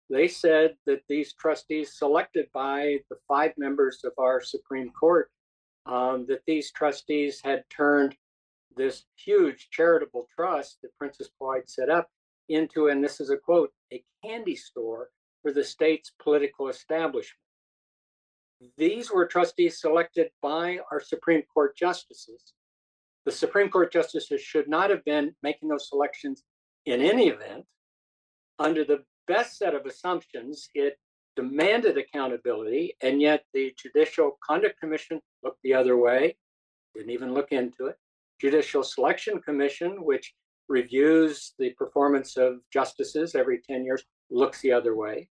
they 0.09 0.26
said 0.26 0.76
that 0.87 1.02
these 1.09 1.35
trustees 1.35 1.97
selected 1.97 2.47
by 2.52 2.99
the 3.11 3.16
five 3.28 3.52
members 3.56 4.02
of 4.04 4.12
our 4.18 4.40
Supreme 4.40 4.90
Court, 4.90 5.30
um, 5.87 6.26
that 6.28 6.42
these 6.47 6.73
trustees 6.73 7.40
had 7.42 7.64
turned 7.70 8.16
this 8.76 9.04
huge 9.16 9.68
charitable 9.70 10.26
trust 10.35 10.78
that 10.82 10.97
Princess 10.97 11.28
Pauahi 11.40 11.68
set 11.68 11.90
up 11.90 12.09
into, 12.49 12.88
and 12.88 13.02
this 13.02 13.20
is 13.20 13.30
a 13.30 13.37
quote, 13.37 13.73
a 13.92 14.02
candy 14.25 14.56
store 14.56 15.11
for 15.42 15.52
the 15.52 15.64
state's 15.64 16.12
political 16.23 16.68
establishment. 16.68 17.38
These 18.76 19.11
were 19.11 19.26
trustees 19.26 19.81
selected 19.81 20.31
by 20.43 20.81
our 20.93 21.00
Supreme 21.00 21.43
Court 21.52 21.76
justices. 21.76 22.52
The 23.25 23.33
Supreme 23.33 23.71
Court 23.71 23.93
justices 23.93 24.43
should 24.43 24.69
not 24.69 24.90
have 24.90 25.05
been 25.05 25.35
making 25.43 25.69
those 25.69 25.88
selections 25.88 26.43
in 26.85 27.00
any 27.00 27.29
event. 27.29 27.64
Under 28.59 28.85
the 28.85 29.05
best 29.26 29.57
set 29.57 29.75
of 29.75 29.87
assumptions, 29.87 30.69
it 30.75 30.99
demanded 31.37 31.97
accountability, 31.97 32.97
and 33.02 33.23
yet 33.23 33.45
the 33.55 33.73
Judicial 33.79 34.38
Conduct 34.47 34.79
Commission 34.79 35.21
looked 35.43 35.61
the 35.62 35.73
other 35.73 35.97
way, 35.97 36.37
didn't 36.95 37.11
even 37.11 37.33
look 37.33 37.52
into 37.52 37.87
it. 37.87 37.97
Judicial 38.40 38.83
Selection 38.83 39.40
Commission, 39.40 40.05
which 40.05 40.35
reviews 40.69 41.55
the 41.59 41.71
performance 41.71 42.37
of 42.37 42.59
justices 42.73 43.35
every 43.35 43.61
10 43.67 43.85
years, 43.85 44.05
looks 44.31 44.61
the 44.61 44.73
other 44.73 44.95
way 44.95 45.29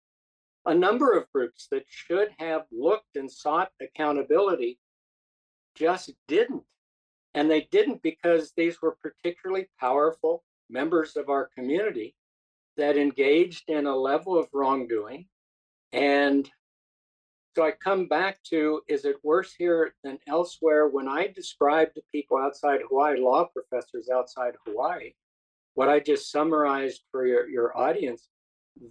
a 0.67 0.75
number 0.75 1.17
of 1.17 1.31
groups 1.31 1.67
that 1.71 1.85
should 1.87 2.29
have 2.37 2.65
looked 2.71 3.15
and 3.15 3.31
sought 3.31 3.71
accountability 3.81 4.77
just 5.75 6.11
didn't. 6.27 6.63
And 7.33 7.49
they 7.49 7.67
didn't 7.71 8.03
because 8.03 8.51
these 8.55 8.81
were 8.81 8.97
particularly 9.01 9.67
powerful 9.79 10.43
members 10.69 11.15
of 11.15 11.29
our 11.29 11.49
community 11.55 12.15
that 12.75 12.97
engaged 12.97 13.69
in 13.69 13.85
a 13.85 13.95
level 13.95 14.37
of 14.37 14.49
wrongdoing. 14.53 15.27
And 15.93 16.49
so 17.55 17.63
I 17.63 17.71
come 17.71 18.07
back 18.07 18.43
to 18.49 18.81
is 18.87 19.05
it 19.05 19.15
worse 19.23 19.53
here 19.57 19.95
than 20.03 20.19
elsewhere? 20.27 20.89
When 20.89 21.07
I 21.07 21.27
describe 21.27 21.93
to 21.93 22.01
people 22.11 22.37
outside 22.37 22.81
Hawaii, 22.87 23.19
law 23.19 23.45
professors 23.45 24.09
outside 24.13 24.55
Hawaii, 24.65 25.13
what 25.75 25.89
I 25.89 25.99
just 25.99 26.29
summarized 26.29 27.03
for 27.11 27.25
your, 27.25 27.47
your 27.47 27.75
audience, 27.77 28.27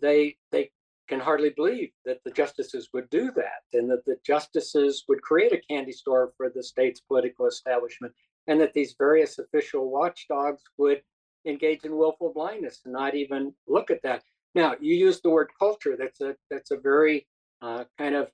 they 0.01 0.37
they 0.51 0.71
can 1.09 1.21
hardly 1.21 1.51
believe 1.51 1.91
that 2.05 2.23
the 2.25 2.31
justices 2.31 2.89
would 2.93 3.09
do 3.11 3.31
that 3.33 3.63
and 3.73 3.91
that 3.91 4.05
the 4.05 4.17
justices 4.25 5.05
would 5.09 5.23
create 5.23 5.53
a 5.53 5.61
candy 5.69 5.93
store 5.93 6.33
for 6.37 6.51
the 6.51 6.63
state's 6.63 7.01
political 7.01 7.47
establishment 7.47 8.13
and 8.47 8.61
that 8.61 8.73
these 8.73 8.95
various 8.99 9.39
official 9.39 9.91
watchdogs 9.91 10.63
would 10.79 11.03
engage 11.47 11.85
in 11.85 11.97
willful 11.97 12.33
blindness 12.33 12.81
and 12.85 12.93
not 12.93 13.15
even 13.15 13.53
look 13.67 13.91
at 13.91 14.03
that. 14.03 14.23
Now, 14.55 14.75
you 14.81 14.95
use 14.95 15.21
the 15.21 15.31
word 15.31 15.51
culture. 15.59 15.97
That's 15.99 16.21
a 16.21 16.37
that's 16.51 16.71
a 16.71 16.77
very 16.77 17.27
uh, 17.63 17.85
kind 17.99 18.15
of 18.15 18.31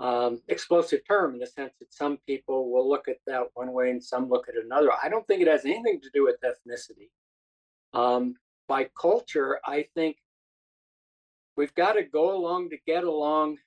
um, 0.00 0.40
explosive 0.48 1.00
term 1.06 1.34
in 1.34 1.40
the 1.40 1.46
sense 1.46 1.72
that 1.78 1.92
some 1.92 2.18
people 2.26 2.72
will 2.72 2.88
look 2.88 3.06
at 3.08 3.18
that 3.26 3.44
one 3.54 3.72
way 3.72 3.90
and 3.90 4.02
some 4.02 4.28
look 4.28 4.48
at 4.48 4.62
another. 4.62 4.90
I 5.02 5.08
don't 5.08 5.26
think 5.26 5.42
it 5.42 5.48
has 5.48 5.64
anything 5.64 6.00
to 6.00 6.10
do 6.12 6.24
with 6.24 6.36
ethnicity. 6.42 7.10
Um, 7.94 8.34
by 8.66 8.88
culture, 9.00 9.60
I 9.64 9.86
think 9.94 10.16
we've 11.56 11.74
got 11.74 11.92
to 11.94 12.02
go 12.02 12.36
along 12.36 12.70
to 12.70 12.76
get 12.86 13.04
along 13.04 13.58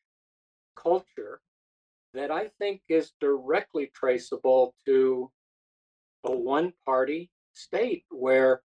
culture 0.75 1.39
that 2.13 2.32
I 2.32 2.48
think 2.60 2.82
is 2.89 3.12
directly 3.20 3.92
traceable 3.94 4.74
to 4.86 5.32
a 6.24 6.32
one 6.32 6.74
party 6.86 7.30
state 7.54 8.06
where 8.10 8.62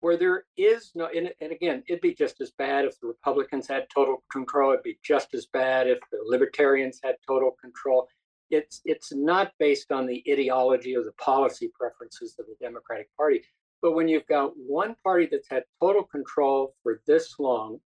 where 0.00 0.16
there 0.16 0.44
is 0.56 0.92
no, 0.94 1.06
and, 1.06 1.32
and 1.40 1.50
again, 1.50 1.82
it'd 1.88 2.00
be 2.00 2.14
just 2.14 2.40
as 2.40 2.52
bad 2.52 2.84
if 2.84 3.00
the 3.00 3.08
Republicans 3.08 3.66
had 3.66 3.86
total 3.92 4.22
control. 4.30 4.70
It'd 4.70 4.84
be 4.84 4.98
just 5.02 5.34
as 5.34 5.46
bad 5.46 5.88
if 5.88 5.98
the 6.12 6.18
Libertarians 6.24 7.00
had 7.02 7.16
total 7.26 7.56
control. 7.60 8.06
It's 8.50 8.80
it's 8.84 9.12
not 9.12 9.52
based 9.58 9.90
on 9.90 10.06
the 10.06 10.22
ideology 10.30 10.96
or 10.96 11.02
the 11.02 11.12
policy 11.12 11.70
preferences 11.74 12.36
of 12.38 12.46
the 12.46 12.54
Democratic 12.64 13.08
Party. 13.16 13.42
But 13.82 13.92
when 13.92 14.08
you've 14.08 14.26
got 14.26 14.52
one 14.56 14.96
party 15.04 15.28
that's 15.30 15.48
had 15.48 15.64
total 15.80 16.04
control 16.04 16.74
for 16.82 17.00
this 17.06 17.34
long, 17.38 17.80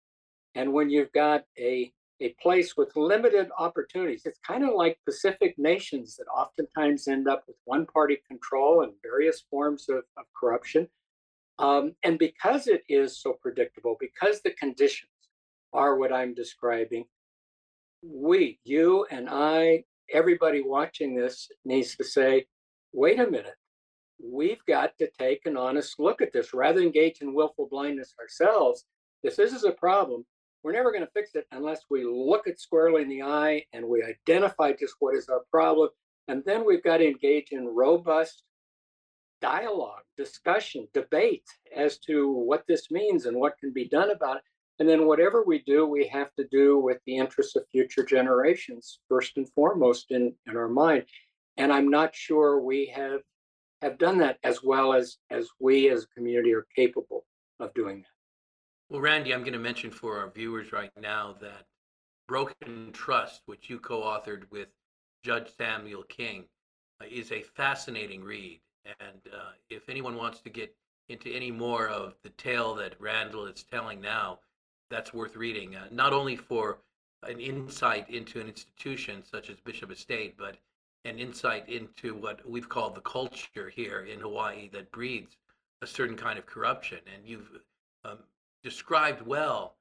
and 0.55 0.73
when 0.73 0.91
you've 0.91 1.13
got 1.13 1.45
a 1.59 1.93
a 2.21 2.35
place 2.41 2.77
with 2.77 2.95
limited 2.97 3.49
opportunities. 3.59 4.23
It's 4.27 4.39
kind 4.47 4.63
of 4.63 4.75
like 4.75 4.99
Pacific 5.07 5.55
nations 5.57 6.17
that 6.17 6.27
oftentimes 6.27 7.09
end 7.09 7.29
up 7.29 7.45
with 7.47 7.57
one 7.65 7.87
party 7.87 8.19
control 8.29 8.83
and 8.83 8.93
various 9.03 9.43
forms 9.51 9.89
of, 9.89 10.03
of 10.19 10.25
corruption. 10.39 10.87
Um, 11.59 11.95
and 12.03 12.19
because 12.19 12.67
it 12.67 12.83
is 12.89 13.21
so 13.21 13.37
predictable, 13.41 13.97
because 13.99 14.41
the 14.43 14.53
conditions 14.53 15.11
are 15.73 15.97
what 15.97 16.13
I'm 16.13 16.35
describing, 16.35 17.05
we, 18.03 18.59
you 18.65 19.07
and 19.11 19.29
I, 19.31 19.85
everybody 20.13 20.63
watching 20.63 21.15
this 21.15 21.51
needs 21.65 21.97
to 21.97 22.05
say, 22.05 22.47
wait 22.93 23.21
a 23.21 23.31
minute, 23.31 23.57
we've 24.23 24.65
got 24.67 24.97
to 24.99 25.11
take 25.19 25.47
an 25.47 25.57
honest 25.57 25.99
look 25.99 26.21
at 26.21 26.33
this 26.33 26.53
rather 26.53 26.79
than 26.79 26.87
engage 26.87 27.21
in 27.21 27.35
willful 27.35 27.69
blindness 27.71 28.15
ourselves. 28.21 28.85
If 29.23 29.37
this 29.37 29.53
is 29.53 29.65
a 29.65 29.73
problem, 29.73 30.25
we're 30.63 30.73
never 30.73 30.93
going 30.93 31.05
to 31.05 31.11
fix 31.13 31.35
it 31.35 31.47
unless 31.53 31.81
we 31.91 32.05
look 32.05 32.47
it 32.47 32.61
squarely 32.61 33.03
in 33.03 33.09
the 33.09 33.23
eye 33.23 33.65
and 33.73 33.87
we 33.87 34.03
identify 34.03 34.73
just 34.73 34.95
what 35.01 35.15
is 35.17 35.29
our 35.29 35.43
problem. 35.51 35.89
And 36.29 36.43
then 36.45 36.67
we've 36.67 36.83
got 36.83 36.99
to 36.99 37.09
engage 37.09 37.49
in 37.53 37.67
robust 37.67 38.45
dialogue, 39.41 40.03
discussion, 40.17 40.87
debate 40.93 41.47
as 41.75 41.99
to 41.99 42.31
what 42.31 42.65
this 42.69 42.91
means 42.91 43.27
and 43.27 43.37
what 43.37 43.59
can 43.59 43.73
be 43.73 43.89
done 43.89 44.11
about 44.11 44.37
it. 44.37 44.43
And 44.79 44.89
then 44.89 45.07
whatever 45.07 45.45
we 45.45 45.61
do, 45.61 45.87
we 45.87 46.07
have 46.09 46.33
to 46.39 46.47
do 46.51 46.79
with 46.79 46.99
the 47.07 47.17
interests 47.17 47.57
of 47.57 47.69
future 47.71 48.05
generations, 48.05 49.01
first 49.09 49.37
and 49.37 49.49
foremost 49.51 50.11
in, 50.11 50.35
in 50.47 50.57
our 50.57 50.69
mind. 50.69 51.05
And 51.57 51.73
I'm 51.73 51.91
not 51.91 52.15
sure 52.15 52.61
we 52.61 52.87
have 52.95 53.21
have 53.83 53.97
done 53.97 54.19
that 54.19 54.39
as 54.45 54.63
well 54.63 54.93
as 54.93 55.17
as 55.31 55.49
we 55.59 55.89
as 55.89 56.05
a 56.05 56.09
community 56.09 56.53
are 56.53 56.67
capable 56.77 57.25
of 57.61 57.73
doing 57.75 58.03
that. 58.03 58.20
Well, 58.91 59.01
Randy, 59.01 59.33
I'm 59.33 59.43
going 59.43 59.53
to 59.53 59.61
mention 59.61 59.93
for 59.93 60.19
our 60.19 60.29
viewers 60.31 60.73
right 60.73 60.91
now 61.01 61.37
that 61.41 61.67
Broken 62.27 62.91
Trust, 62.93 63.43
which 63.47 63.71
you 63.71 63.79
co 63.79 64.01
authored 64.01 64.51
with 64.51 64.67
Judge 65.23 65.55
Samuel 65.57 66.03
King, 66.03 66.47
uh, 67.01 67.05
is 67.09 67.31
a 67.31 67.43
fascinating 67.43 68.25
read. 68.25 68.61
And 68.99 69.21
uh, 69.33 69.53
if 69.69 69.89
anyone 69.89 70.17
wants 70.17 70.41
to 70.41 70.51
get 70.51 70.75
into 71.09 71.31
any 71.31 71.53
more 71.53 71.87
of 71.87 72.15
the 72.25 72.31
tale 72.31 72.75
that 72.75 73.01
Randall 73.01 73.47
is 73.47 73.63
telling 73.63 74.01
now, 74.01 74.41
that's 74.91 75.15
worth 75.15 75.37
reading, 75.37 75.77
uh, 75.77 75.87
not 75.93 76.13
only 76.13 76.35
for 76.35 76.79
an 77.23 77.39
insight 77.39 78.11
into 78.11 78.41
an 78.41 78.49
institution 78.49 79.23
such 79.23 79.51
as 79.51 79.61
Bishop 79.61 79.93
Estate, 79.93 80.35
but 80.37 80.57
an 81.05 81.21
insight 81.21 81.69
into 81.69 82.17
what 82.17 82.41
we've 82.49 82.69
called 82.69 82.97
the 82.97 83.03
culture 83.03 83.71
here 83.73 84.01
in 84.13 84.19
Hawaii 84.19 84.69
that 84.73 84.91
breeds 84.91 85.37
a 85.81 85.87
certain 85.87 86.17
kind 86.17 86.41
of 86.41 86.47
corruption. 86.47 86.99
And 87.15 87.25
you've 87.25 87.61
um, 88.05 88.19
described 88.63 89.27
well 89.27 89.77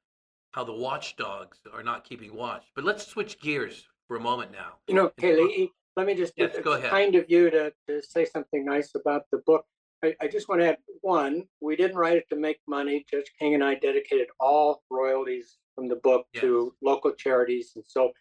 how 0.51 0.63
the 0.63 0.73
watchdogs 0.73 1.59
are 1.71 1.83
not 1.83 2.03
keeping 2.03 2.35
watch. 2.35 2.65
But 2.75 2.83
let's 2.83 3.05
switch 3.05 3.39
gears 3.39 3.87
for 4.07 4.17
a 4.17 4.19
moment 4.19 4.51
now. 4.51 4.73
You 4.87 4.95
know, 4.95 5.11
Keli'i, 5.21 5.69
let 5.95 6.07
me 6.07 6.15
just, 6.15 6.33
yes, 6.35 6.57
go 6.63 6.73
ahead. 6.73 6.89
kind 6.89 7.15
of 7.15 7.25
you 7.29 7.49
to, 7.51 7.71
to 7.87 8.01
say 8.01 8.25
something 8.25 8.65
nice 8.65 8.95
about 8.95 9.23
the 9.31 9.39
book. 9.45 9.65
I, 10.03 10.15
I 10.21 10.27
just 10.27 10.47
want 10.47 10.61
to 10.61 10.69
add 10.69 10.77
one, 11.01 11.43
we 11.61 11.75
didn't 11.75 11.97
write 11.97 12.17
it 12.17 12.25
to 12.29 12.35
make 12.35 12.59
money. 12.67 13.05
Judge 13.09 13.31
King 13.37 13.53
and 13.53 13.63
I 13.63 13.75
dedicated 13.75 14.27
all 14.39 14.83
royalties 14.89 15.57
from 15.75 15.87
the 15.87 15.97
book 15.97 16.25
yes. 16.33 16.41
to 16.41 16.73
local 16.81 17.11
charities. 17.11 17.73
And 17.75 17.83
so 17.87 18.11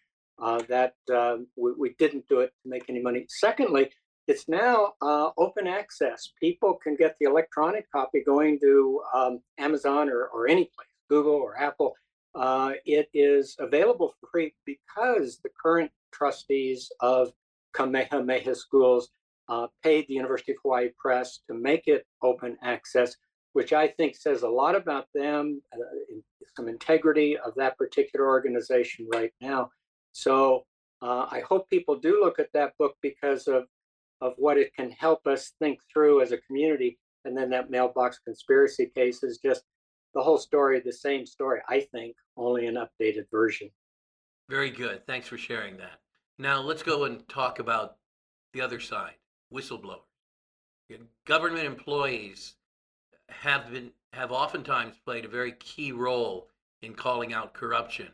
uh, 0.41 0.61
that 0.69 0.93
um, 1.13 1.47
we, 1.57 1.71
we, 1.77 1.95
didn't 1.97 2.25
do 2.27 2.39
it 2.39 2.51
to 2.63 2.69
make 2.69 2.85
any 2.89 3.01
money. 3.01 3.25
Secondly, 3.27 3.89
it's 4.29 4.47
now 4.47 4.93
uh, 5.01 5.31
open 5.39 5.65
access. 5.65 6.31
People 6.39 6.75
can 6.75 6.95
get 6.95 7.15
the 7.19 7.25
electronic 7.25 7.91
copy 7.91 8.21
going 8.23 8.59
to 8.59 9.01
um, 9.15 9.39
Amazon 9.57 10.07
or, 10.07 10.27
or 10.27 10.47
any 10.47 10.65
place, 10.65 10.87
Google 11.09 11.33
or 11.33 11.59
Apple. 11.59 11.95
Uh, 12.35 12.73
it 12.85 13.09
is 13.11 13.55
available 13.57 14.13
for 14.19 14.27
free 14.31 14.53
because 14.67 15.39
the 15.43 15.49
current 15.59 15.89
trustees 16.11 16.91
of 16.99 17.31
Kamehameha 17.73 18.53
schools 18.53 19.09
uh, 19.47 19.65
paid 19.83 20.05
the 20.07 20.13
University 20.13 20.51
of 20.51 20.59
Hawaii 20.61 20.89
Press 20.99 21.39
to 21.47 21.55
make 21.55 21.87
it 21.87 22.05
open 22.21 22.55
access, 22.61 23.15
which 23.53 23.73
I 23.73 23.87
think 23.87 24.15
says 24.15 24.43
a 24.43 24.47
lot 24.47 24.75
about 24.75 25.07
them, 25.15 25.59
uh, 25.73 25.79
some 26.55 26.67
integrity 26.67 27.35
of 27.35 27.55
that 27.55 27.79
particular 27.79 28.27
organization 28.27 29.07
right 29.11 29.33
now. 29.41 29.71
So 30.11 30.65
uh, 31.01 31.25
I 31.31 31.39
hope 31.39 31.67
people 31.67 31.95
do 31.95 32.21
look 32.23 32.37
at 32.37 32.53
that 32.53 32.73
book 32.77 32.95
because 33.01 33.47
of 33.47 33.65
of 34.21 34.33
what 34.37 34.57
it 34.57 34.73
can 34.75 34.91
help 34.91 35.25
us 35.27 35.53
think 35.59 35.79
through 35.91 36.21
as 36.21 36.31
a 36.31 36.37
community. 36.37 36.97
And 37.25 37.37
then 37.37 37.49
that 37.51 37.69
mailbox 37.69 38.19
conspiracy 38.19 38.91
case 38.95 39.23
is 39.23 39.37
just 39.37 39.63
the 40.13 40.21
whole 40.21 40.37
story, 40.37 40.79
the 40.79 40.91
same 40.91 41.25
story, 41.25 41.59
I 41.69 41.81
think, 41.91 42.15
only 42.37 42.67
an 42.67 42.75
updated 42.75 43.25
version. 43.31 43.69
Very 44.49 44.71
good. 44.71 45.05
Thanks 45.05 45.27
for 45.27 45.37
sharing 45.37 45.77
that. 45.77 45.99
Now 46.37 46.61
let's 46.61 46.83
go 46.83 47.03
and 47.03 47.27
talk 47.27 47.59
about 47.59 47.97
the 48.53 48.61
other 48.61 48.79
side 48.79 49.15
whistleblowers. 49.53 49.99
Government 51.25 51.65
employees 51.65 52.55
have 53.29 53.71
been 53.71 53.91
have 54.13 54.31
oftentimes 54.31 54.95
played 55.05 55.25
a 55.25 55.27
very 55.27 55.51
key 55.51 55.91
role 55.91 56.49
in 56.81 56.95
calling 56.95 57.31
out 57.31 57.53
corruption. 57.53 58.07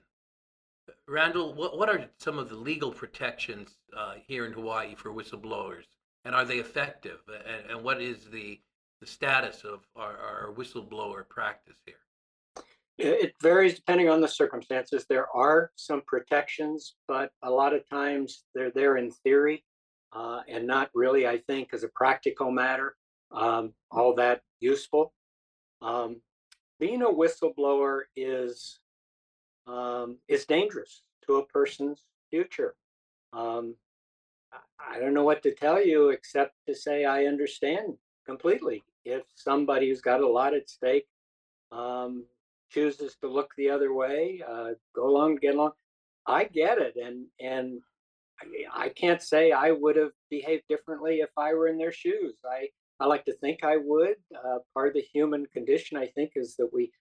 Randall, 1.08 1.54
what, 1.54 1.78
what 1.78 1.88
are 1.88 2.06
some 2.20 2.38
of 2.38 2.50
the 2.50 2.56
legal 2.56 2.92
protections 2.92 3.78
uh, 3.96 4.16
here 4.28 4.46
in 4.46 4.52
Hawaii 4.52 4.94
for 4.96 5.14
whistleblowers? 5.14 5.86
And 6.26 6.36
are 6.36 6.44
they 6.46 6.58
effective? 6.58 7.20
And, 7.28 7.72
and 7.72 7.84
what 7.84 8.02
is 8.02 8.26
the 8.26 8.60
the 9.02 9.08
status 9.08 9.64
of 9.64 9.82
our, 9.96 10.18
our 10.18 10.54
whistleblower 10.54 11.28
practice 11.28 11.78
here? 11.86 11.96
It 12.98 13.34
varies 13.42 13.76
depending 13.76 14.10
on 14.10 14.22
the 14.22 14.28
circumstances. 14.28 15.06
There 15.10 15.28
are 15.36 15.72
some 15.76 16.02
protections, 16.08 16.96
but 17.10 17.30
a 17.44 17.52
lot 17.52 17.74
of 17.74 17.88
times 17.90 18.46
they're 18.54 18.72
there 18.72 18.96
in 18.96 19.12
theory 19.12 19.66
uh, 20.14 20.42
and 20.48 20.66
not 20.66 20.90
really, 20.96 21.28
I 21.28 21.40
think, 21.40 21.74
as 21.74 21.84
a 21.84 21.90
practical 21.90 22.52
matter, 22.52 22.96
um, 23.32 23.74
all 23.92 24.16
that 24.16 24.42
useful. 24.62 25.14
Um, 25.82 26.22
being 26.80 27.02
a 27.02 27.08
whistleblower 27.08 28.02
is 28.16 28.80
um, 29.68 30.18
is 30.28 30.46
dangerous 30.46 31.02
to 31.26 31.38
a 31.38 31.46
person's 31.48 32.04
future. 32.30 32.76
Um, 33.34 33.76
I 34.80 35.00
don't 35.00 35.14
know 35.14 35.24
what 35.24 35.44
to 35.44 35.54
tell 35.54 35.84
you 35.84 36.10
except 36.10 36.54
to 36.68 36.76
say 36.76 37.06
I 37.06 37.26
understand 37.26 37.96
completely. 38.26 38.84
If 39.04 39.24
somebody 39.36 39.90
who's 39.90 40.02
got 40.02 40.22
a 40.22 40.28
lot 40.28 40.54
at 40.54 40.70
stake 40.70 41.08
um, 41.72 42.26
chooses 42.70 43.16
to 43.22 43.28
look 43.28 43.52
the 43.58 43.70
other 43.70 43.94
way, 43.94 44.42
uh, 44.48 44.72
go 44.96 45.08
along, 45.10 45.38
get 45.38 45.56
along, 45.56 45.72
I 46.28 46.46
get 46.46 46.80
it, 46.80 46.96
and 46.96 47.26
and 47.40 47.82
I, 48.74 48.90
can't 48.90 49.22
say 49.22 49.52
I 49.52 49.72
would 49.72 49.96
have 49.96 50.12
behaved 50.30 50.64
differently 50.68 51.20
if 51.20 51.30
I 51.38 51.54
were 51.54 51.68
in 51.68 51.78
their 51.78 51.92
shoes. 51.92 52.36
I 52.46 52.70
I 53.00 53.06
like 53.06 53.26
to 53.26 53.34
think 53.34 53.64
I 53.64 53.78
would. 53.78 54.16
Uh, 54.34 54.60
part 54.74 54.90
of 54.90 54.94
the 54.94 55.06
human 55.14 55.46
condition, 55.48 55.98
I 55.98 56.08
think, 56.08 56.32
is 56.36 56.56
that 56.58 56.74
we 56.74 56.92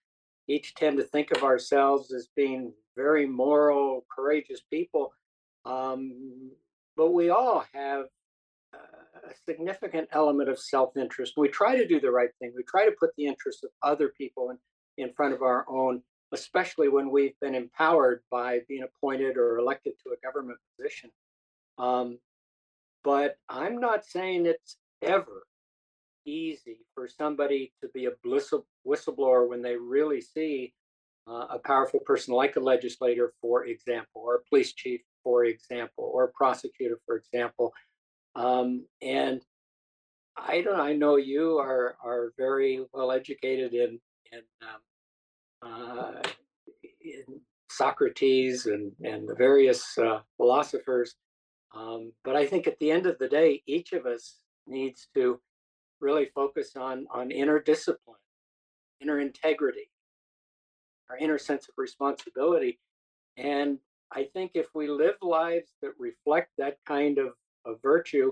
each 0.47 0.75
tend 0.75 0.97
to 0.97 1.03
think 1.03 1.31
of 1.31 1.43
ourselves 1.43 2.13
as 2.13 2.29
being 2.35 2.73
very 2.95 3.25
moral, 3.25 4.05
courageous 4.13 4.61
people. 4.69 5.11
Um, 5.65 6.51
but 6.95 7.11
we 7.11 7.29
all 7.29 7.65
have 7.73 8.05
a 8.73 9.33
significant 9.49 10.07
element 10.11 10.49
of 10.49 10.59
self-interest. 10.59 11.33
We 11.37 11.47
try 11.47 11.75
to 11.77 11.87
do 11.87 11.99
the 11.99 12.11
right 12.11 12.29
thing. 12.39 12.53
We 12.55 12.63
try 12.63 12.85
to 12.85 12.95
put 12.99 13.11
the 13.17 13.25
interests 13.25 13.63
of 13.63 13.69
other 13.81 14.09
people 14.17 14.51
in, 14.51 14.57
in 14.97 15.13
front 15.13 15.33
of 15.33 15.41
our 15.41 15.65
own, 15.67 16.01
especially 16.31 16.89
when 16.89 17.09
we've 17.09 17.39
been 17.41 17.55
empowered 17.55 18.21
by 18.31 18.59
being 18.67 18.83
appointed 18.83 19.37
or 19.37 19.57
elected 19.57 19.93
to 20.03 20.13
a 20.13 20.25
government 20.25 20.59
position. 20.77 21.11
Um, 21.77 22.19
but 23.03 23.37
I'm 23.49 23.79
not 23.79 24.05
saying 24.05 24.45
it's 24.45 24.77
ever 25.01 25.43
easy 26.25 26.79
for 26.93 27.07
somebody 27.07 27.71
to 27.81 27.89
be 27.93 28.07
a 28.07 28.11
whistleblower 28.87 29.47
when 29.47 29.61
they 29.61 29.75
really 29.75 30.21
see 30.21 30.73
uh, 31.27 31.47
a 31.49 31.59
powerful 31.59 31.99
person 31.99 32.33
like 32.33 32.55
a 32.55 32.59
legislator, 32.59 33.33
for 33.41 33.65
example, 33.65 34.21
or 34.25 34.35
a 34.35 34.49
police 34.49 34.73
chief, 34.73 35.01
for 35.25 35.43
example, 35.45 36.11
or 36.13 36.25
a 36.25 36.31
prosecutor, 36.31 36.99
for 37.05 37.17
example. 37.17 37.73
Um, 38.35 38.85
and 39.01 39.41
I 40.37 40.61
don't. 40.61 40.79
I 40.79 40.93
know 40.93 41.15
you 41.15 41.57
are 41.57 41.97
are 42.03 42.31
very 42.37 42.85
well 42.93 43.11
educated 43.11 43.73
in 43.73 43.99
in, 44.31 44.41
um, 44.61 46.21
uh, 46.21 46.21
in 47.01 47.41
Socrates 47.71 48.67
and 48.67 48.91
and 49.03 49.27
the 49.27 49.35
various 49.35 49.97
uh, 49.97 50.19
philosophers. 50.37 51.15
Um, 51.75 52.13
but 52.23 52.35
I 52.35 52.45
think 52.45 52.67
at 52.67 52.79
the 52.79 52.91
end 52.91 53.05
of 53.05 53.17
the 53.17 53.27
day, 53.27 53.63
each 53.65 53.91
of 53.93 54.05
us 54.05 54.39
needs 54.67 55.07
to 55.15 55.41
really 55.99 56.29
focus 56.35 56.75
on 56.75 57.07
on 57.11 57.31
inner 57.31 57.59
discipline 57.59 58.19
inner 59.01 59.19
integrity, 59.19 59.89
our 61.09 61.17
inner 61.17 61.37
sense 61.37 61.67
of 61.67 61.75
responsibility. 61.77 62.79
And 63.37 63.79
I 64.11 64.27
think 64.33 64.51
if 64.53 64.67
we 64.73 64.87
live 64.87 65.15
lives 65.21 65.71
that 65.81 65.91
reflect 65.99 66.51
that 66.57 66.77
kind 66.85 67.17
of, 67.17 67.33
of 67.65 67.81
virtue, 67.81 68.31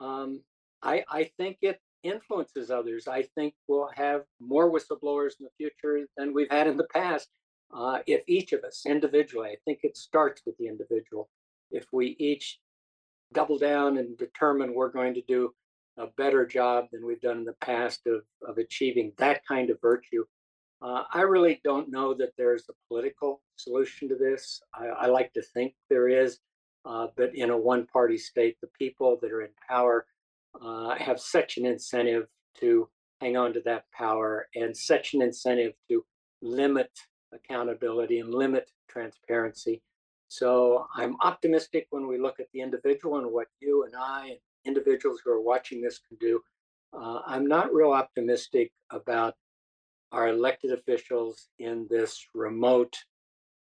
um, 0.00 0.42
I, 0.82 1.04
I 1.10 1.30
think 1.38 1.58
it 1.62 1.80
influences 2.02 2.70
others. 2.70 3.08
I 3.08 3.22
think 3.34 3.54
we'll 3.68 3.90
have 3.94 4.22
more 4.40 4.70
whistleblowers 4.70 5.32
in 5.40 5.46
the 5.46 5.50
future 5.56 6.06
than 6.16 6.34
we've 6.34 6.50
had 6.50 6.66
in 6.66 6.76
the 6.76 6.88
past. 6.92 7.28
Uh, 7.74 7.98
if 8.06 8.22
each 8.28 8.52
of 8.52 8.62
us 8.62 8.84
individually, 8.86 9.50
I 9.50 9.56
think 9.64 9.80
it 9.82 9.96
starts 9.96 10.42
with 10.46 10.56
the 10.58 10.68
individual. 10.68 11.28
If 11.70 11.86
we 11.92 12.16
each 12.18 12.60
double 13.32 13.58
down 13.58 13.98
and 13.98 14.16
determine 14.16 14.74
we're 14.74 14.90
going 14.90 15.14
to 15.14 15.22
do 15.22 15.52
a 15.98 16.06
better 16.16 16.46
job 16.46 16.86
than 16.92 17.04
we've 17.04 17.20
done 17.20 17.38
in 17.38 17.44
the 17.44 17.56
past 17.60 18.06
of, 18.06 18.22
of 18.46 18.58
achieving 18.58 19.12
that 19.18 19.40
kind 19.46 19.70
of 19.70 19.80
virtue, 19.80 20.24
uh, 20.82 21.04
I 21.12 21.22
really 21.22 21.60
don't 21.64 21.90
know 21.90 22.14
that 22.14 22.32
there's 22.36 22.64
a 22.68 22.74
political 22.88 23.40
solution 23.56 24.08
to 24.08 24.16
this. 24.16 24.60
I, 24.74 24.86
I 24.86 25.06
like 25.06 25.32
to 25.34 25.42
think 25.42 25.74
there 25.88 26.08
is, 26.08 26.38
uh, 26.84 27.08
but 27.16 27.34
in 27.34 27.50
a 27.50 27.56
one 27.56 27.86
party 27.86 28.18
state, 28.18 28.56
the 28.60 28.68
people 28.78 29.18
that 29.22 29.32
are 29.32 29.42
in 29.42 29.50
power 29.68 30.06
uh, 30.62 30.94
have 30.96 31.20
such 31.20 31.56
an 31.56 31.66
incentive 31.66 32.26
to 32.60 32.88
hang 33.20 33.36
on 33.36 33.52
to 33.54 33.60
that 33.64 33.84
power 33.96 34.48
and 34.54 34.76
such 34.76 35.14
an 35.14 35.22
incentive 35.22 35.72
to 35.88 36.04
limit 36.42 36.90
accountability 37.32 38.18
and 38.18 38.34
limit 38.34 38.70
transparency. 38.88 39.82
So 40.28 40.86
I'm 40.94 41.16
optimistic 41.22 41.86
when 41.90 42.06
we 42.06 42.18
look 42.18 42.40
at 42.40 42.46
the 42.52 42.60
individual 42.60 43.18
and 43.18 43.32
what 43.32 43.46
you 43.60 43.84
and 43.84 43.94
I 43.96 44.26
and 44.28 44.38
individuals 44.64 45.20
who 45.24 45.30
are 45.30 45.40
watching 45.40 45.80
this 45.80 46.00
can 46.06 46.16
do. 46.18 46.42
Uh, 46.92 47.20
I'm 47.26 47.46
not 47.46 47.72
real 47.72 47.92
optimistic 47.92 48.72
about 48.90 49.34
our 50.16 50.28
elected 50.28 50.72
officials 50.72 51.48
in 51.58 51.86
this 51.90 52.26
remote 52.34 52.96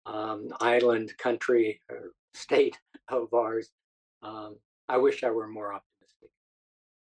um, 0.06 0.48
island 0.60 1.12
country 1.18 1.80
or 1.90 2.12
state 2.34 2.78
of 3.08 3.34
ours. 3.34 3.70
Um, 4.22 4.56
I 4.88 4.98
wish 4.98 5.24
I 5.24 5.30
were 5.30 5.48
more 5.48 5.72
optimistic. 5.72 6.30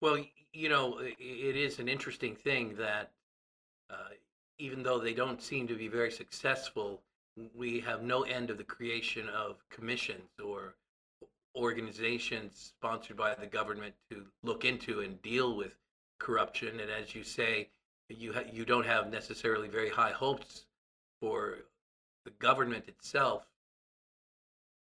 Well, 0.01 0.18
you 0.53 0.68
know, 0.68 0.99
it 1.01 1.57
is 1.57 1.81
an 1.81 1.88
interesting 1.88 2.37
thing 2.37 2.77
that 2.79 3.11
uh, 3.90 4.14
even 4.59 4.83
though 4.83 4.99
they 4.99 5.14
don't 5.14 5.42
seem 5.42 5.66
to 5.66 5.75
be 5.77 5.88
very 5.88 6.12
successful, 6.12 7.03
we 7.55 7.81
have 7.81 8.03
no 8.03 8.23
end 8.23 8.51
of 8.51 8.59
the 8.59 8.64
creation 8.64 9.29
of 9.31 9.57
commissions 9.68 10.31
or 10.44 10.77
organizations 11.57 12.73
sponsored 12.77 13.16
by 13.16 13.35
the 13.35 13.47
government 13.47 13.94
to 14.11 14.27
look 14.44 14.64
into 14.64 15.01
and 15.01 15.20
deal 15.23 15.57
with 15.57 15.77
corruption. 16.20 16.81
And 16.81 16.90
as 16.90 17.14
you 17.14 17.25
say, 17.25 17.70
you 18.09 18.33
ha- 18.33 18.51
you 18.53 18.64
don't 18.64 18.87
have 18.87 19.11
necessarily 19.11 19.69
very 19.69 19.88
high 19.88 20.12
hopes 20.12 20.67
for 21.21 21.59
the 22.25 22.31
government 22.33 22.85
itself 22.88 23.47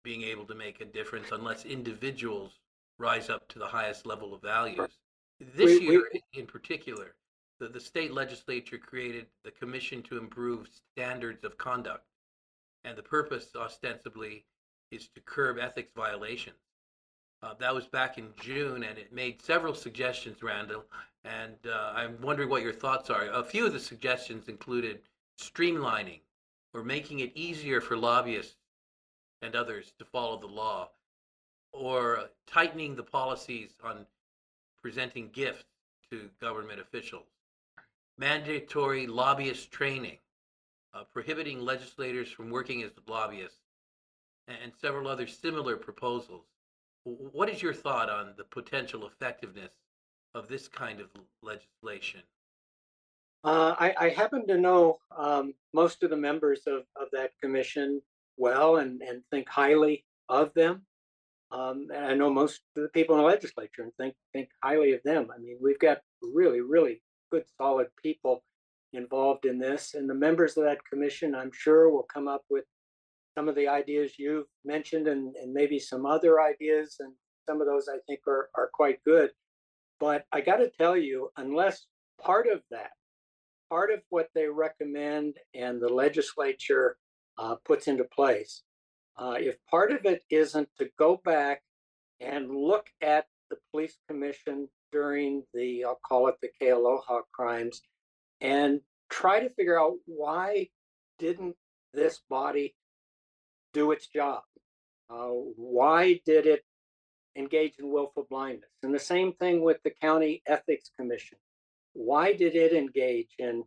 being 0.02 0.22
able 0.22 0.44
to 0.44 0.54
make 0.54 0.80
a 0.80 0.84
difference 0.84 1.28
unless 1.32 1.64
individuals 1.64 2.52
rise 2.98 3.28
up 3.28 3.46
to 3.48 3.58
the 3.58 3.66
highest 3.66 4.06
level 4.06 4.32
of 4.32 4.40
values. 4.40 4.98
This 5.54 5.80
year, 5.80 6.08
in 6.32 6.46
particular, 6.46 7.14
the, 7.58 7.68
the 7.68 7.80
state 7.80 8.12
legislature 8.12 8.78
created 8.78 9.26
the 9.44 9.50
Commission 9.50 10.02
to 10.04 10.18
Improve 10.18 10.68
Standards 10.92 11.44
of 11.44 11.58
Conduct, 11.58 12.04
and 12.84 12.96
the 12.96 13.02
purpose, 13.02 13.48
ostensibly, 13.56 14.44
is 14.90 15.08
to 15.14 15.20
curb 15.20 15.58
ethics 15.58 15.90
violations. 15.96 16.56
Uh, 17.42 17.54
that 17.60 17.74
was 17.74 17.86
back 17.86 18.18
in 18.18 18.28
June, 18.40 18.82
and 18.82 18.98
it 18.98 19.12
made 19.12 19.42
several 19.42 19.74
suggestions, 19.74 20.42
Randall. 20.42 20.84
And 21.24 21.56
uh, 21.66 21.92
I'm 21.94 22.20
wondering 22.20 22.48
what 22.48 22.62
your 22.62 22.72
thoughts 22.72 23.10
are. 23.10 23.26
A 23.32 23.44
few 23.44 23.66
of 23.66 23.72
the 23.72 23.80
suggestions 23.80 24.48
included 24.48 25.00
streamlining 25.40 26.20
or 26.72 26.82
making 26.82 27.20
it 27.20 27.32
easier 27.34 27.80
for 27.80 27.96
lobbyists 27.96 28.56
and 29.42 29.54
others 29.54 29.92
to 29.98 30.04
follow 30.04 30.38
the 30.38 30.46
law, 30.46 30.88
or 31.72 32.30
tightening 32.46 32.96
the 32.96 33.02
policies 33.02 33.74
on 33.84 34.06
presenting 34.80 35.28
gifts 35.28 35.64
to 36.10 36.30
government 36.40 36.80
officials, 36.80 37.26
mandatory 38.16 39.06
lobbyist 39.06 39.70
training, 39.70 40.16
uh, 40.94 41.02
prohibiting 41.12 41.60
legislators 41.60 42.30
from 42.30 42.50
working 42.50 42.82
as 42.82 42.92
lobbyists, 43.06 43.60
and 44.48 44.72
several 44.80 45.06
other 45.06 45.26
similar 45.26 45.76
proposals. 45.76 46.44
What 47.06 47.48
is 47.48 47.62
your 47.62 47.72
thought 47.72 48.10
on 48.10 48.34
the 48.36 48.42
potential 48.42 49.06
effectiveness 49.06 49.70
of 50.34 50.48
this 50.48 50.66
kind 50.66 51.00
of 51.00 51.06
legislation? 51.40 52.20
Uh, 53.44 53.76
I, 53.78 53.94
I, 53.96 54.08
happen 54.08 54.44
to 54.48 54.58
know 54.58 54.98
um, 55.16 55.54
most 55.72 56.02
of 56.02 56.10
the 56.10 56.16
members 56.16 56.62
of, 56.66 56.82
of 57.00 57.06
that 57.12 57.30
commission 57.40 58.02
well 58.36 58.78
and, 58.78 59.00
and 59.02 59.22
think 59.30 59.48
highly 59.48 60.04
of 60.28 60.52
them. 60.54 60.82
Um, 61.52 61.86
and 61.94 62.04
I 62.04 62.14
know 62.14 62.28
most 62.28 62.62
of 62.76 62.82
the 62.82 62.88
people 62.88 63.14
in 63.14 63.22
the 63.22 63.28
legislature 63.28 63.82
and 63.82 63.92
think 64.00 64.16
think 64.32 64.48
highly 64.64 64.94
of 64.94 65.02
them. 65.04 65.28
I 65.32 65.38
mean, 65.38 65.58
we've 65.62 65.78
got 65.78 66.00
really, 66.20 66.60
really 66.60 67.02
good, 67.30 67.44
solid 67.56 67.86
people 68.02 68.42
involved 68.92 69.44
in 69.44 69.60
this, 69.60 69.94
and 69.94 70.10
the 70.10 70.14
members 70.14 70.56
of 70.56 70.64
that 70.64 70.84
commission, 70.84 71.36
I'm 71.36 71.52
sure, 71.52 71.88
will 71.88 72.08
come 72.12 72.26
up 72.26 72.42
with 72.50 72.64
some 73.36 73.48
of 73.48 73.54
the 73.54 73.68
ideas 73.68 74.18
you've 74.18 74.46
mentioned, 74.64 75.08
and, 75.08 75.34
and 75.36 75.52
maybe 75.52 75.78
some 75.78 76.06
other 76.06 76.40
ideas, 76.40 76.96
and 77.00 77.12
some 77.46 77.60
of 77.60 77.66
those 77.66 77.88
I 77.88 77.98
think 78.06 78.20
are 78.26 78.48
are 78.54 78.70
quite 78.72 79.02
good. 79.04 79.30
But 80.00 80.26
I 80.32 80.40
got 80.40 80.56
to 80.56 80.70
tell 80.70 80.96
you, 80.96 81.30
unless 81.36 81.86
part 82.22 82.46
of 82.48 82.62
that, 82.70 82.90
part 83.70 83.90
of 83.90 84.00
what 84.10 84.28
they 84.34 84.46
recommend, 84.46 85.36
and 85.54 85.80
the 85.80 85.88
legislature 85.88 86.96
uh, 87.38 87.56
puts 87.64 87.88
into 87.88 88.04
place 88.04 88.62
uh, 89.18 89.36
if 89.38 89.56
part 89.70 89.92
of 89.92 90.04
it 90.04 90.22
isn't 90.30 90.68
to 90.78 90.88
go 90.98 91.20
back 91.24 91.62
and 92.20 92.50
look 92.50 92.86
at 93.00 93.26
the 93.50 93.56
police 93.70 93.96
commission 94.08 94.68
during 94.92 95.42
the, 95.54 95.84
I'll 95.84 96.00
call 96.06 96.28
it 96.28 96.36
the 96.40 96.50
Kealoha 96.60 97.22
crimes, 97.32 97.82
and 98.40 98.80
try 99.08 99.40
to 99.40 99.50
figure 99.50 99.80
out 99.80 99.94
why 100.06 100.68
didn't 101.18 101.56
this 101.94 102.20
body 102.28 102.74
do 103.76 103.92
its 103.92 104.06
job? 104.08 104.42
Uh, 105.10 105.28
why 105.56 106.20
did 106.24 106.46
it 106.46 106.62
engage 107.36 107.74
in 107.78 107.92
willful 107.92 108.26
blindness? 108.30 108.70
And 108.82 108.94
the 108.94 108.98
same 109.14 109.32
thing 109.34 109.62
with 109.62 109.78
the 109.84 109.92
county 110.02 110.42
ethics 110.46 110.90
commission. 110.98 111.38
Why 111.92 112.32
did 112.32 112.54
it 112.56 112.72
engage 112.72 113.32
in 113.38 113.64